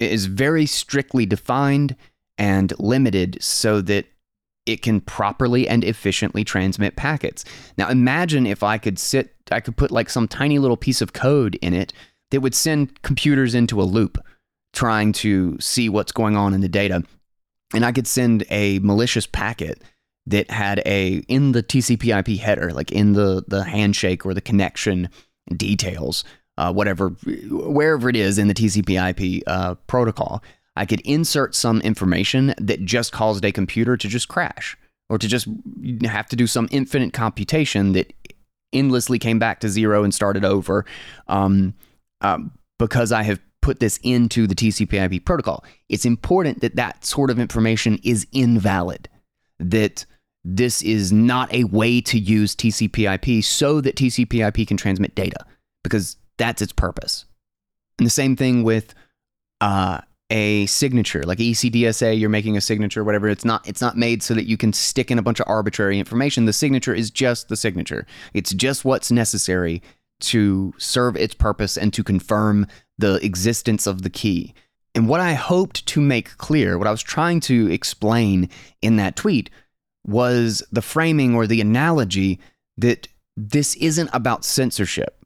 is 0.00 0.26
very 0.26 0.66
strictly 0.66 1.26
defined 1.26 1.96
and 2.38 2.72
limited 2.78 3.38
so 3.40 3.80
that 3.82 4.06
it 4.66 4.82
can 4.82 5.00
properly 5.00 5.68
and 5.68 5.82
efficiently 5.84 6.44
transmit 6.44 6.96
packets. 6.96 7.44
Now 7.76 7.88
imagine 7.88 8.46
if 8.46 8.62
I 8.62 8.78
could 8.78 8.98
sit 8.98 9.34
I 9.50 9.60
could 9.60 9.76
put 9.76 9.90
like 9.90 10.08
some 10.08 10.28
tiny 10.28 10.58
little 10.58 10.76
piece 10.76 11.00
of 11.00 11.12
code 11.12 11.56
in 11.56 11.74
it 11.74 11.92
that 12.30 12.40
would 12.40 12.54
send 12.54 13.02
computers 13.02 13.54
into 13.54 13.80
a 13.80 13.84
loop 13.84 14.18
trying 14.72 15.12
to 15.12 15.58
see 15.60 15.88
what's 15.88 16.12
going 16.12 16.36
on 16.36 16.54
in 16.54 16.60
the 16.60 16.68
data. 16.68 17.02
And 17.74 17.84
I 17.84 17.92
could 17.92 18.06
send 18.06 18.44
a 18.50 18.78
malicious 18.80 19.26
packet 19.26 19.82
that 20.26 20.50
had 20.50 20.82
a 20.86 21.16
in 21.28 21.52
the 21.52 21.62
TCP/IP 21.62 22.38
header, 22.38 22.72
like 22.72 22.92
in 22.92 23.14
the 23.14 23.44
the 23.48 23.64
handshake 23.64 24.24
or 24.24 24.34
the 24.34 24.40
connection 24.40 25.08
details, 25.56 26.24
uh, 26.58 26.72
whatever, 26.72 27.10
wherever 27.50 28.08
it 28.08 28.16
is 28.16 28.38
in 28.38 28.48
the 28.48 28.54
TCP/IP 28.54 29.42
uh, 29.46 29.74
protocol, 29.86 30.42
I 30.76 30.86
could 30.86 31.00
insert 31.02 31.54
some 31.54 31.80
information 31.82 32.54
that 32.58 32.84
just 32.84 33.12
caused 33.12 33.44
a 33.44 33.52
computer 33.52 33.96
to 33.96 34.08
just 34.08 34.28
crash 34.28 34.76
or 35.08 35.18
to 35.18 35.28
just 35.28 35.46
have 36.04 36.28
to 36.28 36.36
do 36.36 36.46
some 36.46 36.68
infinite 36.70 37.12
computation 37.12 37.92
that 37.92 38.12
endlessly 38.72 39.18
came 39.18 39.38
back 39.38 39.60
to 39.60 39.68
zero 39.68 40.02
and 40.02 40.14
started 40.14 40.44
over 40.44 40.86
um, 41.28 41.74
um, 42.22 42.52
because 42.78 43.12
I 43.12 43.22
have 43.22 43.40
put 43.60 43.80
this 43.80 43.98
into 44.02 44.46
the 44.46 44.54
TCP/IP 44.54 45.24
protocol. 45.24 45.64
It's 45.88 46.04
important 46.04 46.62
that 46.62 46.76
that 46.76 47.04
sort 47.04 47.30
of 47.30 47.38
information 47.38 47.98
is 48.02 48.26
invalid. 48.32 49.08
That 49.58 50.06
this 50.44 50.82
is 50.82 51.12
not 51.12 51.52
a 51.52 51.64
way 51.64 52.00
to 52.00 52.18
use 52.18 52.56
TCP/IP 52.56 53.44
so 53.44 53.80
that 53.80 53.96
TCP/IP 53.96 54.66
can 54.66 54.76
transmit 54.76 55.14
data 55.14 55.44
because 55.84 56.16
that's 56.38 56.62
its 56.62 56.72
purpose. 56.72 57.26
And 57.98 58.06
the 58.06 58.10
same 58.10 58.34
thing 58.34 58.64
with 58.64 58.94
uh, 59.60 60.00
a 60.32 60.64
signature, 60.64 61.22
like 61.24 61.38
ECDSA, 61.38 62.18
you're 62.18 62.30
making 62.30 62.56
a 62.56 62.60
signature, 62.62 63.04
whatever. 63.04 63.28
It's 63.28 63.44
not 63.44 63.68
it's 63.68 63.82
not 63.82 63.98
made 63.98 64.22
so 64.22 64.32
that 64.32 64.48
you 64.48 64.56
can 64.56 64.72
stick 64.72 65.10
in 65.10 65.18
a 65.18 65.22
bunch 65.22 65.40
of 65.40 65.46
arbitrary 65.46 65.98
information. 65.98 66.46
The 66.46 66.54
signature 66.54 66.94
is 66.94 67.10
just 67.10 67.48
the 67.50 67.56
signature. 67.56 68.06
It's 68.32 68.54
just 68.54 68.84
what's 68.84 69.12
necessary 69.12 69.82
to 70.20 70.72
serve 70.78 71.16
its 71.16 71.34
purpose 71.34 71.76
and 71.76 71.92
to 71.92 72.02
confirm 72.02 72.66
the 72.96 73.14
existence 73.24 73.86
of 73.86 74.02
the 74.02 74.10
key. 74.10 74.54
And 74.94 75.06
what 75.06 75.20
I 75.20 75.34
hoped 75.34 75.84
to 75.88 76.00
make 76.00 76.38
clear, 76.38 76.78
what 76.78 76.86
I 76.86 76.92
was 76.92 77.02
trying 77.02 77.40
to 77.40 77.70
explain 77.70 78.48
in 78.80 78.96
that 78.96 79.16
tweet 79.16 79.50
was 80.06 80.62
the 80.72 80.82
framing 80.82 81.34
or 81.34 81.46
the 81.46 81.60
analogy 81.60 82.40
that 82.78 83.06
this 83.36 83.74
isn't 83.76 84.10
about 84.14 84.46
censorship 84.46 85.21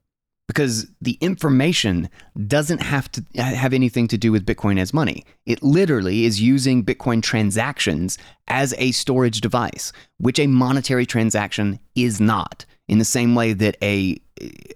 because 0.47 0.87
the 1.01 1.17
information 1.19 2.09
doesn't 2.47 2.81
have 2.81 3.11
to 3.11 3.23
have 3.35 3.73
anything 3.73 4.07
to 4.07 4.17
do 4.17 4.31
with 4.31 4.45
Bitcoin 4.45 4.79
as 4.79 4.93
money. 4.93 5.25
It 5.45 5.61
literally 5.61 6.23
is 6.23 6.41
using 6.41 6.85
Bitcoin 6.85 7.21
transactions 7.21 8.17
as 8.47 8.73
a 8.77 8.91
storage 8.93 9.41
device, 9.41 9.91
which 10.19 10.39
a 10.39 10.47
monetary 10.47 11.05
transaction 11.05 11.79
is 11.95 12.21
not. 12.21 12.65
In 12.87 12.97
the 12.97 13.05
same 13.05 13.35
way 13.35 13.51
that 13.51 13.75
a, 13.83 14.17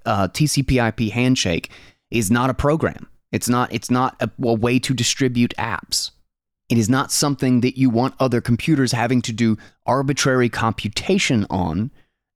a 0.06 0.28
TCP/IP 0.28 1.12
handshake 1.14 1.72
is 2.10 2.30
not 2.30 2.50
a 2.50 2.54
program. 2.54 3.08
It's 3.32 3.48
not. 3.48 3.72
It's 3.72 3.90
not 3.90 4.22
a, 4.22 4.30
a 4.44 4.54
way 4.54 4.78
to 4.80 4.94
distribute 4.94 5.54
apps. 5.58 6.12
It 6.68 6.78
is 6.78 6.90
not 6.90 7.12
something 7.12 7.62
that 7.62 7.78
you 7.78 7.90
want 7.90 8.16
other 8.20 8.42
computers 8.42 8.92
having 8.92 9.22
to 9.24 9.34
do 9.34 9.58
arbitrary 9.86 10.50
computation 10.50 11.46
on 11.50 11.92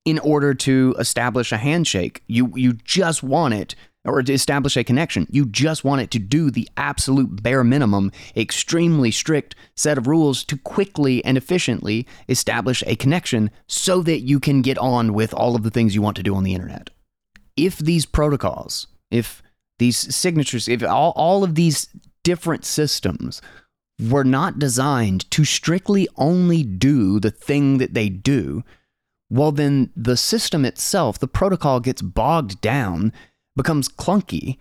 in 0.05 0.19
order 0.19 0.53
to 0.53 0.95
establish 0.99 1.51
a 1.51 1.57
handshake. 1.57 2.23
You 2.27 2.51
you 2.55 2.73
just 2.73 3.23
want 3.23 3.55
it 3.55 3.75
or 4.05 4.21
to 4.21 4.33
establish 4.33 4.77
a 4.77 4.83
connection. 4.83 5.27
You 5.29 5.45
just 5.45 5.83
want 5.83 6.01
it 6.01 6.11
to 6.11 6.19
do 6.19 6.51
the 6.51 6.69
absolute 6.77 7.41
bare 7.41 7.63
minimum, 7.63 8.11
extremely 8.35 9.11
strict 9.11 9.55
set 9.75 9.97
of 9.97 10.07
rules 10.07 10.43
to 10.45 10.57
quickly 10.57 11.25
and 11.25 11.37
efficiently 11.37 12.07
establish 12.29 12.83
a 12.85 12.95
connection 12.95 13.49
so 13.67 14.01
that 14.03 14.19
you 14.19 14.39
can 14.39 14.61
get 14.61 14.77
on 14.77 15.13
with 15.13 15.33
all 15.33 15.55
of 15.55 15.63
the 15.63 15.71
things 15.71 15.95
you 15.95 16.01
want 16.01 16.15
to 16.17 16.23
do 16.23 16.35
on 16.35 16.43
the 16.43 16.53
internet. 16.53 16.91
If 17.57 17.79
these 17.79 18.05
protocols, 18.05 18.87
if 19.09 19.41
these 19.79 20.15
signatures, 20.15 20.67
if 20.67 20.83
all, 20.83 21.13
all 21.15 21.43
of 21.43 21.55
these 21.55 21.89
different 22.23 22.63
systems 22.63 23.41
were 23.99 24.23
not 24.23 24.59
designed 24.59 25.29
to 25.31 25.45
strictly 25.45 26.07
only 26.17 26.63
do 26.63 27.19
the 27.19 27.31
thing 27.31 27.77
that 27.77 27.93
they 27.93 28.09
do, 28.09 28.63
well, 29.29 29.51
then 29.51 29.91
the 29.95 30.17
system 30.17 30.65
itself, 30.65 31.19
the 31.19 31.27
protocol 31.27 31.79
gets 31.79 32.01
bogged 32.01 32.61
down, 32.61 33.11
becomes 33.55 33.89
clunky 33.89 34.57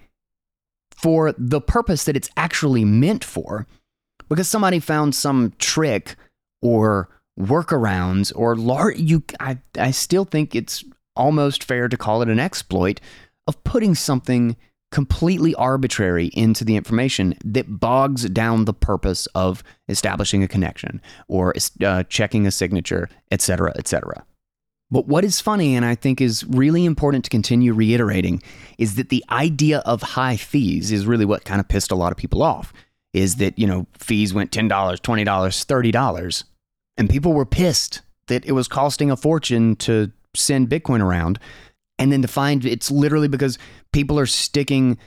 for 0.90 1.34
the 1.36 1.60
purpose 1.60 2.04
that 2.04 2.16
it's 2.16 2.30
actually 2.36 2.84
meant 2.84 3.24
for, 3.24 3.66
because 4.28 4.48
somebody 4.48 4.78
found 4.80 5.14
some 5.14 5.52
trick 5.58 6.16
or 6.62 7.08
workarounds 7.38 8.32
or 8.34 8.56
large. 8.56 8.98
You, 8.98 9.22
I, 9.40 9.58
I 9.78 9.90
still 9.90 10.24
think 10.24 10.54
it's 10.54 10.84
almost 11.16 11.64
fair 11.64 11.88
to 11.88 11.96
call 11.96 12.22
it 12.22 12.28
an 12.28 12.40
exploit 12.40 13.00
of 13.46 13.62
putting 13.64 13.94
something 13.94 14.56
completely 14.90 15.54
arbitrary 15.56 16.26
into 16.28 16.64
the 16.64 16.76
information 16.76 17.34
that 17.44 17.80
bogs 17.80 18.28
down 18.30 18.64
the 18.64 18.72
purpose 18.72 19.26
of 19.34 19.62
establishing 19.88 20.42
a 20.42 20.48
connection 20.48 21.02
or 21.26 21.52
uh, 21.84 22.04
checking 22.04 22.46
a 22.46 22.50
signature, 22.50 23.08
etc., 23.32 23.72
etc. 23.76 24.24
But 24.90 25.06
what 25.06 25.24
is 25.24 25.40
funny, 25.40 25.74
and 25.74 25.84
I 25.84 25.94
think 25.94 26.20
is 26.20 26.44
really 26.44 26.84
important 26.84 27.24
to 27.24 27.30
continue 27.30 27.72
reiterating, 27.72 28.42
is 28.78 28.94
that 28.96 29.08
the 29.08 29.24
idea 29.30 29.78
of 29.80 30.02
high 30.02 30.36
fees 30.36 30.92
is 30.92 31.06
really 31.06 31.24
what 31.24 31.44
kind 31.44 31.60
of 31.60 31.68
pissed 31.68 31.90
a 31.90 31.96
lot 31.96 32.12
of 32.12 32.18
people 32.18 32.42
off. 32.42 32.72
Is 33.12 33.36
that, 33.36 33.58
you 33.58 33.66
know, 33.66 33.86
fees 33.98 34.34
went 34.34 34.50
$10, 34.50 34.68
$20, 34.68 35.00
$30, 35.00 36.44
and 36.96 37.10
people 37.10 37.32
were 37.32 37.46
pissed 37.46 38.02
that 38.26 38.44
it 38.44 38.52
was 38.52 38.68
costing 38.68 39.10
a 39.10 39.16
fortune 39.16 39.76
to 39.76 40.10
send 40.34 40.68
Bitcoin 40.68 41.00
around. 41.00 41.38
And 41.98 42.10
then 42.10 42.22
to 42.22 42.28
find 42.28 42.64
it's 42.64 42.90
literally 42.90 43.28
because 43.28 43.58
people 43.92 44.18
are 44.18 44.26
sticking 44.26 44.98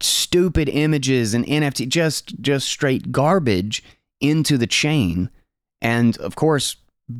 stupid 0.00 0.68
images 0.68 1.34
and 1.34 1.44
NFT, 1.44 1.88
just 1.88 2.40
just 2.40 2.66
straight 2.68 3.12
garbage 3.12 3.82
into 4.20 4.56
the 4.56 4.66
chain. 4.66 5.30
And 5.82 6.16
of 6.18 6.36
course, 6.36 6.76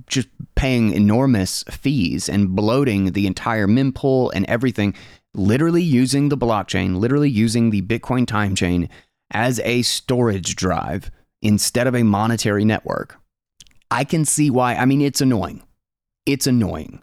just 0.07 0.29
paying 0.55 0.92
enormous 0.92 1.62
fees 1.70 2.29
and 2.29 2.55
bloating 2.55 3.12
the 3.12 3.26
entire 3.26 3.66
mempool 3.66 4.31
and 4.35 4.44
everything, 4.46 4.94
literally 5.35 5.83
using 5.83 6.29
the 6.29 6.37
blockchain, 6.37 6.96
literally 6.96 7.31
using 7.31 7.70
the 7.70 7.83
Bitcoin 7.83 8.26
time 8.26 8.55
chain 8.55 8.88
as 9.31 9.61
a 9.61 9.83
storage 9.83 10.57
drive 10.57 11.11
instead 11.42 11.87
of 11.87 11.94
a 11.94 12.03
monetary 12.03 12.64
network. 12.64 13.16
I 13.90 14.05
can 14.05 14.24
see 14.24 14.50
why. 14.50 14.74
I 14.74 14.85
mean, 14.85 15.00
it's 15.00 15.20
annoying. 15.20 15.62
It's 16.26 16.46
annoying. 16.46 17.03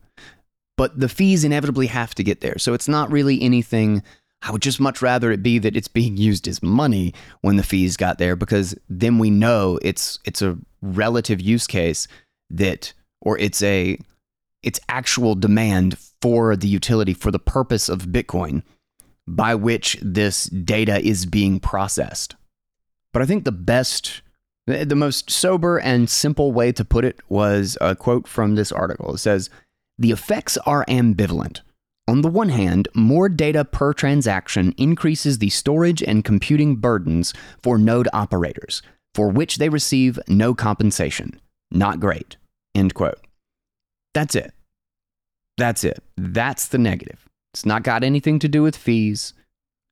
But 0.78 1.00
the 1.00 1.10
fees 1.10 1.44
inevitably 1.44 1.88
have 1.88 2.14
to 2.16 2.24
get 2.24 2.42
there. 2.42 2.58
So 2.60 2.74
it's 2.74 2.88
not 2.88 3.12
really 3.12 3.42
anything. 3.42 4.04
I 4.44 4.52
would 4.52 4.62
just 4.62 4.80
much 4.80 5.02
rather 5.02 5.32
it 5.32 5.42
be 5.42 5.58
that 5.60 5.76
it's 5.76 5.88
being 5.88 6.18
used 6.18 6.48
as 6.48 6.62
money 6.62 7.14
when 7.42 7.56
the 7.56 7.64
fees 7.64 7.98
got 7.98 8.20
there 8.20 8.36
because 8.36 8.76
then 8.88 9.18
we 9.18 9.32
know 9.32 9.80
it's 9.82 10.20
it's 10.26 10.44
a 10.44 10.58
relative 10.82 11.42
use 11.42 11.66
case 11.66 12.08
that 12.50 12.94
or 13.22 13.38
it's 13.38 13.62
a 13.62 14.00
it's 14.64 14.80
actual 14.90 15.36
demand 15.36 15.98
for 16.22 16.56
the 16.56 16.68
utility 16.68 17.14
for 17.14 17.32
the 17.32 17.40
purpose 17.40 17.90
of 17.90 18.08
Bitcoin 18.08 18.64
by 19.28 19.54
which 19.56 19.98
this 20.02 20.46
data 20.46 21.06
is 21.06 21.26
being 21.26 21.60
processed. 21.60 22.36
But 23.14 23.22
I 23.22 23.26
think 23.26 23.44
the 23.44 23.52
best 23.52 24.22
the 24.68 24.96
most 24.96 25.32
sober 25.32 25.80
and 25.80 26.10
simple 26.10 26.52
way 26.52 26.74
to 26.74 26.84
put 26.84 27.06
it 27.06 27.22
was 27.30 27.78
a 27.80 27.96
quote 27.96 28.28
from 28.28 28.56
this 28.56 28.72
article. 28.72 29.16
It 29.16 29.20
says, 29.20 29.50
The 29.98 30.12
effects 30.12 30.58
are 30.66 30.86
ambivalent. 30.90 31.62
On 32.06 32.22
the 32.22 32.30
one 32.30 32.50
hand, 32.50 32.90
more 32.94 33.30
data 33.30 33.64
per 33.64 33.94
transaction 33.94 34.74
increases 34.78 35.40
the 35.40 35.50
storage 35.50 36.04
and 36.04 36.24
computing 36.24 36.76
burdens 36.76 37.34
for 37.62 37.78
node 37.78 38.10
operators, 38.12 38.82
for 39.14 39.30
which 39.30 39.58
they 39.58 39.70
receive 39.70 40.20
no 40.28 40.54
compensation. 40.54 41.40
Not 41.72 42.00
great. 42.00 42.38
End 42.76 42.94
quote. 42.94 43.20
That's 44.14 44.36
it. 44.36 44.54
That's 45.58 45.84
it. 45.84 46.02
That's 46.16 46.68
the 46.68 46.78
negative. 46.78 47.28
It's 47.54 47.66
not 47.66 47.84
got 47.84 48.04
anything 48.04 48.40
to 48.40 48.48
do 48.48 48.64
with 48.64 48.76
fees. 48.76 49.34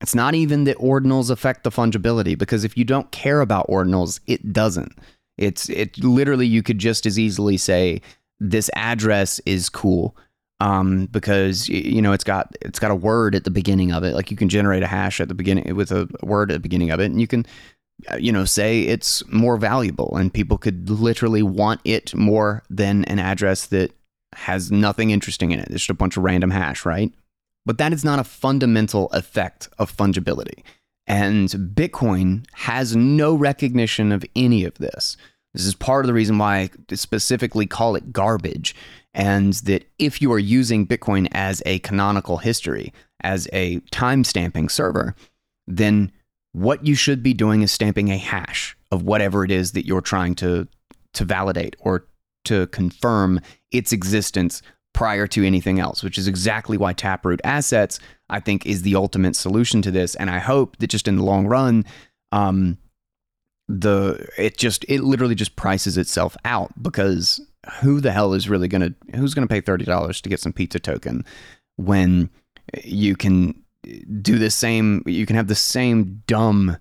It's 0.00 0.14
not 0.14 0.34
even 0.34 0.64
that 0.64 0.78
ordinals 0.78 1.30
affect 1.30 1.64
the 1.64 1.70
fungibility 1.70 2.36
because 2.36 2.64
if 2.64 2.76
you 2.76 2.84
don't 2.84 3.10
care 3.10 3.40
about 3.40 3.68
ordinals, 3.68 4.20
it 4.26 4.52
doesn't. 4.52 4.92
It's 5.38 5.68
it 5.68 5.98
literally 6.02 6.46
you 6.46 6.62
could 6.62 6.78
just 6.78 7.06
as 7.06 7.18
easily 7.18 7.56
say 7.56 8.00
this 8.38 8.70
address 8.74 9.40
is 9.46 9.68
cool 9.68 10.16
um, 10.60 11.06
because 11.06 11.68
you 11.68 12.00
know 12.00 12.12
it's 12.12 12.24
got 12.24 12.54
it's 12.62 12.78
got 12.78 12.90
a 12.90 12.94
word 12.94 13.34
at 13.34 13.44
the 13.44 13.50
beginning 13.50 13.92
of 13.92 14.04
it. 14.04 14.14
Like 14.14 14.30
you 14.30 14.36
can 14.36 14.48
generate 14.48 14.82
a 14.82 14.86
hash 14.86 15.20
at 15.20 15.28
the 15.28 15.34
beginning 15.34 15.74
with 15.74 15.90
a 15.92 16.08
word 16.22 16.50
at 16.50 16.54
the 16.54 16.60
beginning 16.60 16.90
of 16.90 17.00
it, 17.00 17.06
and 17.06 17.20
you 17.20 17.26
can 17.26 17.46
Uh, 18.10 18.16
you 18.16 18.30
know 18.30 18.44
say 18.44 18.82
it's 18.82 19.26
more 19.28 19.56
valuable, 19.56 20.16
and 20.16 20.32
people 20.32 20.58
could 20.58 20.90
literally 20.90 21.42
want 21.42 21.80
it 21.84 22.14
more 22.14 22.62
than 22.68 23.04
an 23.04 23.18
address 23.18 23.66
that 23.66 23.92
has 24.34 24.70
nothing 24.70 25.10
interesting 25.10 25.50
in 25.50 25.58
it. 25.58 25.68
It's 25.70 25.80
just 25.80 25.90
a 25.90 25.94
bunch 25.94 26.16
of 26.16 26.22
random 26.22 26.50
hash, 26.50 26.84
right? 26.84 27.12
But 27.64 27.78
that 27.78 27.92
is 27.92 28.04
not 28.04 28.18
a 28.18 28.24
fundamental 28.24 29.08
effect 29.08 29.68
of 29.78 29.94
fungibility. 29.94 30.62
And 31.06 31.48
Bitcoin 31.48 32.46
has 32.52 32.96
no 32.96 33.34
recognition 33.34 34.12
of 34.12 34.24
any 34.34 34.64
of 34.64 34.74
this. 34.74 35.16
This 35.54 35.64
is 35.64 35.74
part 35.74 36.04
of 36.04 36.06
the 36.06 36.14
reason 36.14 36.38
why 36.38 36.58
I 36.90 36.94
specifically 36.94 37.66
call 37.66 37.96
it 37.96 38.12
garbage. 38.12 38.74
And 39.14 39.54
that 39.54 39.88
if 39.98 40.20
you 40.20 40.32
are 40.32 40.38
using 40.38 40.86
Bitcoin 40.86 41.28
as 41.32 41.62
a 41.64 41.78
canonical 41.78 42.36
history, 42.36 42.92
as 43.22 43.48
a 43.52 43.80
time 43.90 44.22
stamping 44.24 44.68
server, 44.68 45.14
then 45.66 46.12
what 46.56 46.86
you 46.86 46.94
should 46.94 47.22
be 47.22 47.34
doing 47.34 47.60
is 47.60 47.70
stamping 47.70 48.08
a 48.08 48.16
hash 48.16 48.74
of 48.90 49.02
whatever 49.02 49.44
it 49.44 49.50
is 49.50 49.72
that 49.72 49.84
you're 49.84 50.00
trying 50.00 50.34
to, 50.34 50.66
to 51.12 51.22
validate 51.22 51.76
or 51.80 52.06
to 52.46 52.66
confirm 52.68 53.38
its 53.72 53.92
existence 53.92 54.62
prior 54.94 55.26
to 55.26 55.46
anything 55.46 55.78
else, 55.78 56.02
which 56.02 56.16
is 56.16 56.26
exactly 56.26 56.78
why 56.78 56.94
Taproot 56.94 57.42
Assets, 57.44 58.00
I 58.30 58.40
think, 58.40 58.64
is 58.64 58.80
the 58.80 58.96
ultimate 58.96 59.36
solution 59.36 59.82
to 59.82 59.90
this. 59.90 60.14
And 60.14 60.30
I 60.30 60.38
hope 60.38 60.78
that 60.78 60.86
just 60.86 61.06
in 61.06 61.16
the 61.16 61.24
long 61.24 61.46
run, 61.46 61.84
um, 62.32 62.78
the 63.68 64.26
it 64.38 64.56
just 64.56 64.86
it 64.88 65.02
literally 65.02 65.34
just 65.34 65.56
prices 65.56 65.98
itself 65.98 66.38
out 66.46 66.72
because 66.80 67.38
who 67.80 68.00
the 68.00 68.12
hell 68.12 68.32
is 68.32 68.48
really 68.48 68.68
gonna 68.68 68.94
who's 69.14 69.34
gonna 69.34 69.46
pay 69.46 69.60
thirty 69.60 69.84
dollars 69.84 70.20
to 70.20 70.28
get 70.28 70.40
some 70.40 70.52
pizza 70.52 70.78
token 70.78 71.24
when 71.74 72.30
you 72.84 73.16
can 73.16 73.60
do 74.20 74.38
the 74.38 74.50
same 74.50 75.02
you 75.06 75.26
can 75.26 75.36
have 75.36 75.48
the 75.48 75.54
same 75.54 76.22
dumb 76.26 76.76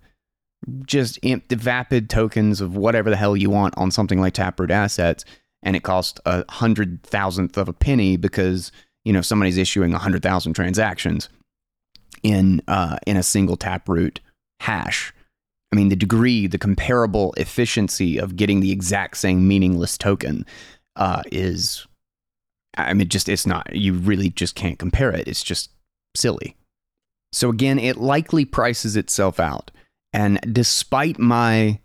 just 0.85 1.19
the 1.21 1.41
vapid 1.49 2.09
tokens 2.09 2.61
of 2.61 2.75
whatever 2.75 3.09
the 3.09 3.15
hell 3.15 3.37
you 3.37 3.49
want 3.49 3.77
on 3.77 3.91
something 3.91 4.19
like 4.19 4.33
Taproot 4.33 4.71
assets 4.71 5.23
and 5.61 5.75
it 5.75 5.83
costs 5.83 6.19
a 6.25 6.49
hundred 6.51 7.03
thousandth 7.03 7.57
of 7.57 7.67
a 7.67 7.73
penny 7.73 8.17
because 8.17 8.71
you 9.03 9.13
know 9.13 9.21
somebody's 9.21 9.57
issuing 9.57 9.93
a 9.93 9.99
hundred 9.99 10.23
thousand 10.23 10.53
transactions 10.53 11.29
in 12.23 12.61
uh, 12.67 12.97
in 13.05 13.17
a 13.17 13.23
single 13.23 13.55
taproot 13.55 14.19
hash. 14.59 15.13
I 15.71 15.75
mean, 15.75 15.89
the 15.89 15.95
degree, 15.95 16.47
the 16.47 16.57
comparable 16.57 17.33
efficiency 17.37 18.17
of 18.17 18.35
getting 18.35 18.61
the 18.61 18.71
exact 18.71 19.17
same 19.17 19.47
meaningless 19.47 19.97
token 19.97 20.45
uh, 20.95 21.21
is, 21.31 21.85
I 22.77 22.93
mean, 22.93 23.09
just 23.09 23.27
it's 23.27 23.45
not. 23.45 23.75
You 23.75 23.93
really 23.93 24.29
just 24.29 24.55
can't 24.55 24.79
compare 24.79 25.11
it. 25.11 25.27
It's 25.27 25.43
just 25.43 25.71
silly. 26.15 26.55
So 27.35 27.49
again, 27.49 27.79
it 27.79 27.97
likely 27.97 28.45
prices 28.45 28.95
itself 28.95 29.39
out. 29.41 29.69
And 30.13 30.39
despite 30.53 31.19
my 31.19 31.79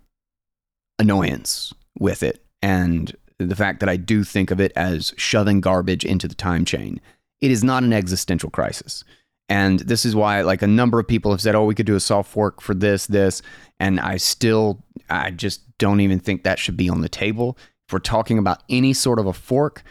annoyance 1.01 1.75
with 1.99 2.23
it 2.23 2.45
and 2.63 3.17
the 3.39 3.57
fact 3.57 3.81
that 3.81 3.89
I 3.89 3.97
do 3.97 4.23
think 4.23 4.53
of 4.53 4.61
it 4.61 4.71
as 4.77 5.13
shoving 5.17 5.61
garbage 5.61 6.05
into 6.05 6.29
the 6.29 6.35
time 6.35 6.65
chain. 6.65 7.01
It 7.41 7.51
is 7.51 7.65
not 7.65 7.83
an 7.83 7.93
existential 7.93 8.51
crisis. 8.51 9.03
And 9.49 9.81
this 9.81 10.05
is 10.05 10.15
why, 10.15 10.43
like, 10.43 10.63
a 10.63 10.69
number 10.69 11.01
of 11.01 11.09
people 11.09 11.33
have 11.33 11.41
said, 11.41 11.57
oh, 11.57 11.65
we 11.65 11.75
could 11.75 11.87
do 11.87 11.97
a 11.97 12.01
soft 12.01 12.31
fork 12.31 12.61
for 12.61 12.75
this, 12.75 13.07
this. 13.07 13.43
And 13.81 13.99
I 13.99 14.19
still, 14.19 14.85
I 15.09 15.33
just 15.33 15.63
don't 15.79 16.01
even 16.01 16.21
think 16.21 16.45
that 16.45 16.61
should 16.61 16.77
be 16.77 16.89
on 16.89 17.01
the 17.01 17.09
table. 17.09 17.59
If 17.89 17.95
we're 17.95 17.99
talking 17.99 18.39
about 18.39 18.63
any 18.69 18.93
sort 18.93 19.19
of 19.19 19.27
a 19.27 19.33
fork, 19.33 19.83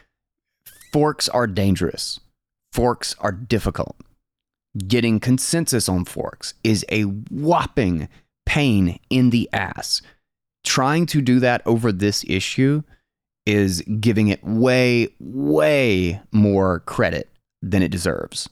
forks 0.93 1.28
are 1.28 1.48
dangerous, 1.48 2.22
forks 2.72 3.15
are 3.19 3.34
difficult. 3.34 3.98
Getting 4.77 5.19
consensus 5.19 5.89
on 5.89 6.05
forks 6.05 6.53
is 6.63 6.86
a 6.89 7.03
whopping 7.03 8.08
pain 8.45 8.99
in 9.10 9.32
the 9.32 9.49
ass. 9.51 10.01
Trying 10.63 11.05
to 11.08 11.21
do 11.21 11.39
that 11.39 11.62
over 11.65 11.91
this 11.91 12.23
issue 12.27 12.84
is 13.45 13.82
giving 13.99 14.27
it 14.27 14.43
way, 14.43 15.10
way 15.19 16.21
more 16.32 16.82
credit 16.82 17.29
than 17.62 17.82
it 17.82 17.89
deserves. 17.89 18.47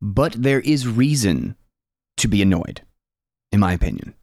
But 0.00 0.32
there 0.32 0.60
is 0.60 0.88
reason 0.88 1.56
to 2.16 2.28
be 2.28 2.42
annoyed, 2.42 2.82
in 3.52 3.60
my 3.60 3.72
opinion. 3.72 4.14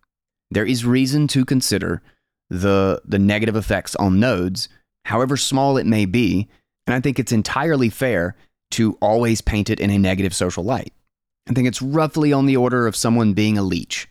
There 0.49 0.65
is 0.65 0.85
reason 0.85 1.27
to 1.29 1.45
consider 1.45 2.01
the, 2.49 3.01
the 3.05 3.19
negative 3.19 3.55
effects 3.55 3.95
on 3.95 4.19
nodes, 4.19 4.67
however 5.05 5.37
small 5.37 5.77
it 5.77 5.85
may 5.85 6.05
be, 6.05 6.49
and 6.85 6.93
I 6.93 6.99
think 6.99 7.19
it's 7.19 7.31
entirely 7.31 7.89
fair 7.89 8.35
to 8.71 8.97
always 9.01 9.39
paint 9.39 9.69
it 9.69 9.79
in 9.79 9.89
a 9.89 9.97
negative 9.97 10.35
social 10.35 10.63
light. 10.63 10.93
I 11.51 11.53
think 11.53 11.67
it's 11.67 11.81
roughly 11.81 12.31
on 12.31 12.45
the 12.45 12.55
order 12.55 12.87
of 12.87 12.95
someone 12.95 13.33
being 13.33 13.57
a 13.57 13.61
leech. 13.61 14.07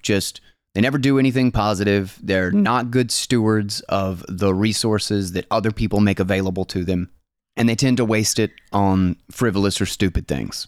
Just 0.00 0.40
they 0.74 0.80
never 0.80 0.96
do 0.96 1.18
anything 1.18 1.52
positive. 1.52 2.18
They're 2.22 2.50
not 2.50 2.90
good 2.90 3.10
stewards 3.10 3.82
of 3.90 4.24
the 4.26 4.54
resources 4.54 5.32
that 5.32 5.44
other 5.50 5.70
people 5.70 6.00
make 6.00 6.18
available 6.18 6.64
to 6.64 6.84
them. 6.84 7.10
And 7.58 7.68
they 7.68 7.74
tend 7.74 7.98
to 7.98 8.06
waste 8.06 8.38
it 8.38 8.52
on 8.72 9.16
frivolous 9.30 9.82
or 9.82 9.86
stupid 9.86 10.26
things. 10.26 10.66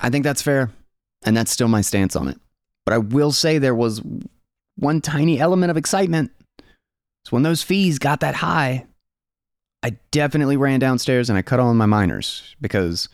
I 0.00 0.10
think 0.10 0.24
that's 0.24 0.42
fair. 0.42 0.72
And 1.24 1.36
that's 1.36 1.52
still 1.52 1.68
my 1.68 1.82
stance 1.82 2.16
on 2.16 2.26
it. 2.26 2.40
But 2.84 2.94
I 2.94 2.98
will 2.98 3.30
say 3.30 3.58
there 3.58 3.72
was 3.72 4.02
one 4.74 5.00
tiny 5.00 5.38
element 5.38 5.70
of 5.70 5.76
excitement. 5.76 6.32
So 7.26 7.30
when 7.30 7.44
those 7.44 7.62
fees 7.62 8.00
got 8.00 8.20
that 8.20 8.34
high, 8.34 8.86
I 9.84 9.98
definitely 10.10 10.56
ran 10.56 10.80
downstairs 10.80 11.30
and 11.30 11.38
I 11.38 11.42
cut 11.42 11.60
on 11.60 11.76
my 11.76 11.86
miners 11.86 12.56
because 12.60 13.08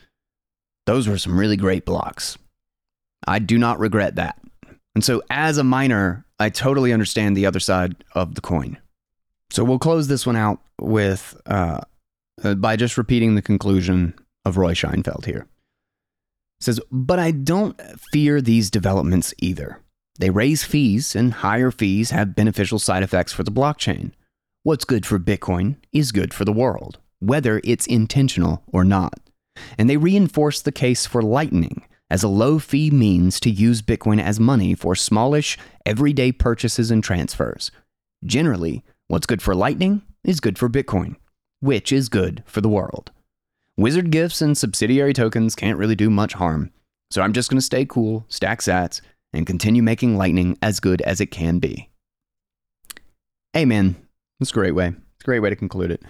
those 0.87 1.07
were 1.07 1.19
some 1.19 1.38
really 1.38 1.59
great 1.59 1.85
blocks. 1.85 2.38
I 3.26 3.38
do 3.38 3.59
not 3.59 3.79
regret 3.79 4.16
that. 4.16 4.38
And 4.94 5.05
so, 5.05 5.22
as 5.31 5.59
a 5.59 5.64
miner, 5.64 6.24
I 6.38 6.48
totally 6.48 6.92
understand 6.92 7.37
the 7.37 7.46
other 7.46 7.61
side 7.61 7.96
of 8.14 8.35
the 8.35 8.40
coin. 8.40 8.79
So, 9.50 9.62
we'll 9.62 9.79
close 9.79 10.09
this 10.09 10.26
one 10.26 10.37
out 10.37 10.61
with 10.81 11.40
uh, 11.46 11.81
uh, 12.42 12.55
by 12.55 12.76
just 12.76 12.98
repeating 12.98 13.35
the 13.35 13.42
conclusion 13.42 14.14
of 14.44 14.57
Roy 14.57 14.72
Sheinfeld 14.72 15.24
here. 15.24 15.46
It 16.61 16.64
says, 16.64 16.81
But 16.90 17.18
I 17.18 17.31
don't 17.31 17.81
fear 18.12 18.40
these 18.40 18.70
developments 18.70 19.35
either. 19.38 19.81
They 20.18 20.31
raise 20.31 20.64
fees, 20.64 21.14
and 21.14 21.35
higher 21.35 21.70
fees 21.70 22.11
have 22.11 22.35
beneficial 22.35 22.79
side 22.79 23.02
effects 23.02 23.33
for 23.33 23.42
the 23.42 23.50
blockchain. 23.50 24.12
What's 24.62 24.85
good 24.85 25.05
for 25.05 25.18
Bitcoin 25.18 25.76
is 25.92 26.11
good 26.11 26.33
for 26.33 26.44
the 26.44 26.52
world, 26.52 26.98
whether 27.20 27.61
it's 27.64 27.87
intentional 27.87 28.62
or 28.66 28.83
not. 28.85 29.20
And 29.79 29.88
they 29.88 29.96
reinforce 29.96 30.61
the 30.61 30.72
case 30.72 31.07
for 31.07 31.22
Lightning 31.22 31.85
as 32.11 32.23
a 32.23 32.29
low 32.29 32.59
fee 32.59 32.90
means 32.90 33.40
to 33.40 33.51
use 33.51 33.83
Bitcoin 33.83 34.21
as 34.23 34.38
money 34.38 34.75
for 34.75 34.95
smallish, 34.95 35.59
everyday 35.85 36.33
purchases 36.33 36.90
and 36.90 37.03
transfers. 37.03 37.71
Generally, 38.25 38.85
what's 39.09 39.27
good 39.27 39.42
for 39.42 39.55
Lightning 39.55 40.03
is 40.25 40.40
good 40.40 40.59
for 40.59 40.69
Bitcoin, 40.69 41.16
which 41.61 41.92
is 41.92 42.09
good 42.09 42.42
for 42.47 42.61
the 42.61 42.69
world. 42.69 43.11
Wizard 43.77 44.11
gifts 44.11 44.40
and 44.40 44.57
subsidiary 44.57 45.12
tokens 45.12 45.55
can't 45.55 45.79
really 45.79 45.97
do 45.97 46.09
much 46.09 46.35
harm, 46.35 46.73
so 47.11 47.23
I'm 47.23 47.33
just 47.33 47.51
going 47.51 47.59
to 47.59 47.62
stay 47.62 47.85
cool, 47.85 48.25
stack 48.29 48.61
sats, 48.61 49.01
and 49.33 49.47
continue 49.47 49.83
making 49.83 50.16
Lightning 50.16 50.57
as 50.62 50.81
good 50.81 51.03
as 51.03 51.21
it 51.21 51.27
can 51.27 51.59
be. 51.59 51.90
Amen. 53.57 53.97
that's 54.38 54.51
a 54.51 54.55
great 54.55 54.75
way. 54.75 54.88
It's 54.88 55.23
a 55.23 55.25
great 55.25 55.40
way 55.40 55.51
to 55.51 55.57
conclude 55.57 55.90
it. 55.90 56.03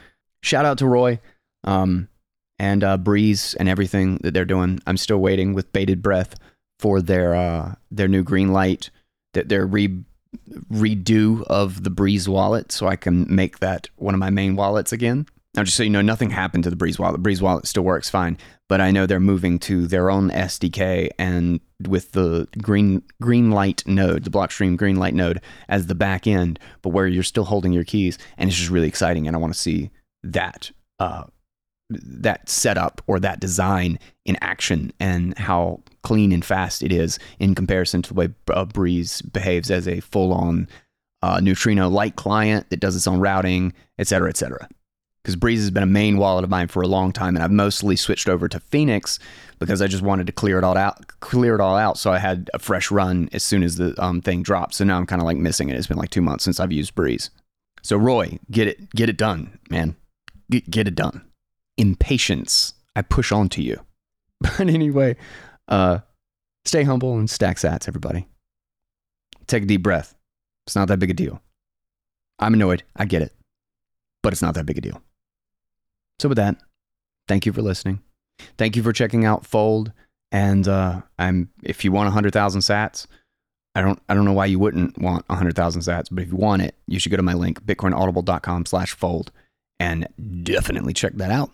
Shout 0.43 0.65
out 0.65 0.79
to 0.79 0.87
Roy. 0.87 1.21
Um, 1.65 2.09
and 2.59 2.83
uh, 2.83 2.99
Breez 2.99 3.55
and 3.59 3.69
everything 3.69 4.19
that 4.23 4.35
they're 4.35 4.45
doing. 4.45 4.81
I'm 4.87 4.97
still 4.97 5.19
waiting 5.19 5.55
with 5.55 5.73
bated 5.73 6.03
breath 6.03 6.35
for 6.79 7.01
their 7.01 7.35
uh, 7.35 7.75
their 7.91 8.09
new 8.09 8.25
Greenlight, 8.25 8.91
that 9.35 9.49
their 9.49 9.67
re- 9.67 10.05
redo 10.73 11.43
of 11.45 11.85
the 11.85 11.91
Breez 11.91 12.29
wallet, 12.29 12.73
so 12.73 12.87
I 12.87 12.97
can 12.97 13.27
make 13.35 13.59
that 13.61 13.89
one 13.97 14.15
of 14.15 14.21
my 14.21 14.31
main 14.31 14.57
wallets 14.57 14.93
again. 14.93 15.27
Now, 15.55 15.65
just 15.65 15.77
so 15.79 15.83
you 15.83 15.91
know, 15.91 16.03
nothing 16.03 16.29
happened 16.29 16.65
to 16.65 16.71
the 16.71 16.77
Breez 16.77 16.99
wallet. 16.99 17.23
Breeze 17.23 17.41
wallet 17.41 17.67
still 17.67 17.83
works 17.83 18.11
fine, 18.11 18.37
but 18.69 18.83
I 18.83 18.91
know 18.91 19.07
they're 19.07 19.19
moving 19.19 19.59
to 19.61 19.87
their 19.87 20.11
own 20.11 20.31
SDK 20.31 21.09
and 21.19 21.61
with 21.89 22.13
the 22.13 22.47
green 22.61 23.03
green 23.23 23.51
light 23.51 23.83
node, 23.87 24.25
the 24.25 24.31
Blockstream 24.31 24.77
Greenlight 24.77 25.15
node 25.15 25.41
as 25.69 25.87
the 25.87 25.95
back 25.95 26.27
end, 26.27 26.59
but 26.83 26.91
where 26.91 27.07
you're 27.07 27.23
still 27.23 27.45
holding 27.45 27.73
your 27.73 27.85
keys, 27.85 28.19
and 28.37 28.49
it's 28.49 28.59
just 28.59 28.71
really 28.71 28.89
exciting, 28.89 29.27
and 29.27 29.35
I 29.35 29.39
want 29.39 29.55
to 29.55 29.59
see 29.59 29.91
that 30.23 30.71
uh, 30.99 31.25
that 31.91 32.49
setup 32.49 33.01
or 33.07 33.21
that 33.21 33.41
design 33.41 33.99
in 34.25 34.37
action 34.41 34.93
and 34.99 35.37
how 35.39 35.81
clean 36.03 36.33
and 36.33 36.45
fast 36.45 36.83
it 36.83 36.93
is 36.93 37.19
in 37.39 37.55
comparison 37.55 38.03
to 38.03 38.09
the 38.09 38.15
way 38.15 38.29
uh, 38.53 38.65
Breez 38.65 39.23
behaves 39.33 39.71
as 39.71 39.87
a 39.87 40.01
full 40.01 40.33
on 40.33 40.69
uh, 41.23 41.41
neutrino 41.41 41.89
light 41.89 42.17
client 42.17 42.69
that 42.71 42.81
does 42.81 42.97
its 42.97 43.07
own 43.07 43.21
routing, 43.21 43.73
et 43.99 44.07
cetera, 44.07 44.29
et 44.29 44.37
cetera. 44.37 44.69
because 45.27 45.35
Breez 45.35 45.57
has 45.57 45.73
been 45.73 45.83
a 45.83 45.87
main 45.87 46.19
wallet 46.19 46.45
of 46.45 46.51
mine 46.51 46.69
for 46.69 46.83
a 46.83 46.87
long 46.87 47.11
time, 47.13 47.35
and 47.35 47.43
I've 47.43 47.51
mostly 47.51 47.97
switched 47.97 48.29
over 48.29 48.49
to 48.49 48.61
Phoenix 48.61 49.19
because 49.59 49.83
I 49.83 49.89
just 49.89 50.05
wanted 50.05 50.29
to 50.29 50.33
clear 50.33 50.57
it 50.57 50.63
all 50.63 50.77
out, 50.77 51.19
clear 51.19 51.57
it 51.57 51.61
all 51.61 51.75
out, 51.75 51.99
so 51.99 52.13
I 52.13 52.19
had 52.19 52.49
a 52.55 52.61
fresh 52.61 52.93
run 52.93 53.29
as 53.33 53.43
soon 53.43 53.65
as 53.65 53.75
the 53.75 53.93
um, 54.01 54.21
thing 54.21 54.45
dropped. 54.45 54.75
So 54.75 54.85
now 54.85 54.97
I'm 54.97 55.05
kind 55.05 55.21
of 55.21 55.27
like 55.27 55.37
missing 55.37 55.69
it. 55.69 55.75
It's 55.75 55.89
been 55.89 55.97
like 55.97 56.11
two 56.11 56.23
months 56.23 56.45
since 56.45 56.61
I've 56.61 56.71
used 56.71 56.95
Breez. 56.95 57.31
So 57.83 57.97
Roy, 57.97 58.39
get 58.53 58.69
it, 58.69 58.89
get 58.91 59.09
it 59.09 59.17
done, 59.17 59.59
man. 59.69 59.97
Get, 60.49 60.71
get 60.71 60.87
it 60.87 60.95
done. 60.95 61.26
Impatience, 61.79 62.75
I 62.95 63.03
push 63.03 63.33
on 63.33 63.49
to 63.51 63.63
you. 63.63 63.81
But 64.41 64.61
anyway, 64.61 65.17
uh, 65.69 66.01
stay 66.67 66.83
humble 66.83 67.19
and 67.19 67.29
stack 67.29 67.57
sats, 67.57 67.89
everybody. 67.89 68.27
Take 69.47 69.63
a 69.63 69.67
deep 69.67 69.83
breath. 69.83 70.15
It's 70.67 70.77
not 70.77 70.89
that 70.89 70.99
big 70.99 71.11
a 71.11 71.15
deal. 71.15 71.41
I'm 72.39 72.53
annoyed. 72.53 72.83
I 72.95 73.07
get 73.07 73.23
it. 73.23 73.33
But 74.23 74.35
it's 74.35 74.43
not 74.43 74.55
that 74.55 74.67
big 74.67 74.77
a 74.77 74.81
deal. 74.83 75.01
So 76.19 76.29
with 76.29 76.37
that, 76.37 76.57
thank 77.29 77.47
you 77.47 77.53
for 77.53 77.63
listening. 77.63 78.01
Thank 78.59 78.77
you 78.77 78.83
for 78.83 78.93
checking 78.93 79.25
out 79.25 79.47
Fold. 79.47 79.93
And 80.33 80.67
uh, 80.67 81.03
I'm 81.19 81.49
if 81.63 81.85
you 81.85 81.93
want 81.93 82.07
100,000 82.09 82.61
sats, 82.61 83.07
I 83.75 83.81
don't 83.83 84.01
I 84.09 84.15
don't 84.15 84.25
know 84.25 84.33
why 84.33 84.47
you 84.47 84.59
wouldn't 84.59 84.99
want 84.99 85.29
100,000 85.29 85.83
sats, 85.83 86.09
but 86.11 86.23
if 86.23 86.31
you 86.31 86.37
want 86.37 86.63
it, 86.63 86.75
you 86.87 86.99
should 86.99 87.11
go 87.11 87.17
to 87.17 87.23
my 87.23 87.35
link 87.35 87.65
bitcoinaudible.com/fold 87.65 89.31
and 89.79 90.09
definitely 90.43 90.95
check 90.95 91.13
that 91.15 91.31
out. 91.31 91.51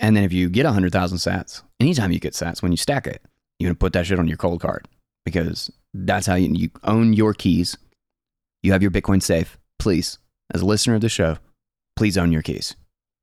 And 0.00 0.16
then 0.16 0.24
if 0.24 0.32
you 0.32 0.48
get 0.48 0.64
100,000 0.64 1.18
sats, 1.18 1.62
anytime 1.80 2.12
you 2.12 2.20
get 2.20 2.34
sats 2.34 2.62
when 2.62 2.72
you 2.72 2.76
stack 2.76 3.06
it, 3.06 3.22
you're 3.58 3.68
going 3.68 3.74
to 3.74 3.78
put 3.78 3.92
that 3.94 4.06
shit 4.06 4.18
on 4.18 4.28
your 4.28 4.36
ColdCard 4.36 4.84
because 5.24 5.70
that's 5.92 6.26
how 6.26 6.34
you, 6.34 6.52
you 6.54 6.70
own 6.84 7.12
your 7.12 7.34
keys. 7.34 7.76
You 8.62 8.72
have 8.72 8.82
your 8.82 8.90
Bitcoin 8.90 9.22
safe. 9.22 9.58
Please, 9.78 10.18
as 10.52 10.62
a 10.62 10.66
listener 10.66 10.94
of 10.94 11.00
the 11.00 11.08
show, 11.08 11.38
please 11.96 12.16
own 12.16 12.32
your 12.32 12.42
keys. 12.42 12.76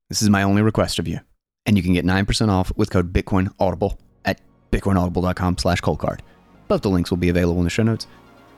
This 0.08 0.22
is 0.22 0.30
my 0.30 0.42
only 0.42 0.62
request 0.62 0.98
of 0.98 1.08
you. 1.08 1.20
And 1.64 1.76
you 1.76 1.82
can 1.82 1.94
get 1.94 2.04
9% 2.04 2.48
off 2.48 2.70
with 2.76 2.90
code 2.90 3.12
Bitcoin 3.12 3.52
Audible 3.58 3.98
at 4.24 4.40
bitcoinaudible.com 4.70 5.58
slash 5.58 5.80
coldcard. 5.80 6.20
Both 6.68 6.82
the 6.82 6.90
links 6.90 7.10
will 7.10 7.16
be 7.16 7.28
available 7.28 7.58
in 7.58 7.64
the 7.64 7.70
show 7.70 7.82
notes. 7.82 8.06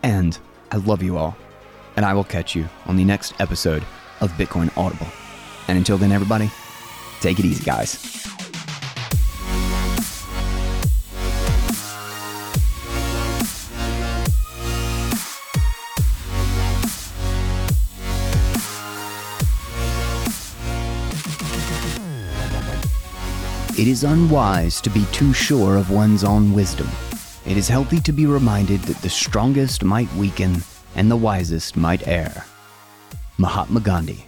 And 0.02 0.38
I 0.70 0.76
love 0.76 1.02
you 1.02 1.16
all. 1.16 1.36
And 1.96 2.04
I 2.04 2.12
will 2.14 2.24
catch 2.24 2.54
you 2.54 2.68
on 2.86 2.96
the 2.96 3.04
next 3.04 3.40
episode 3.40 3.84
of 4.20 4.30
Bitcoin 4.32 4.76
Audible. 4.76 5.08
And 5.68 5.78
until 5.78 5.98
then, 5.98 6.12
everybody, 6.12 6.50
take 7.20 7.38
it 7.38 7.44
easy, 7.44 7.64
guys. 7.64 8.18
It 23.78 23.86
is 23.86 24.02
unwise 24.02 24.80
to 24.80 24.90
be 24.90 25.04
too 25.12 25.32
sure 25.32 25.76
of 25.76 25.92
one's 25.92 26.24
own 26.24 26.52
wisdom. 26.52 26.88
It 27.46 27.56
is 27.56 27.68
healthy 27.68 28.00
to 28.00 28.12
be 28.12 28.26
reminded 28.26 28.80
that 28.82 29.00
the 29.02 29.08
strongest 29.08 29.84
might 29.84 30.12
weaken 30.14 30.64
and 30.96 31.08
the 31.08 31.16
wisest 31.16 31.76
might 31.76 32.06
err. 32.08 32.44
Mahatma 33.38 33.78
Gandhi. 33.78 34.27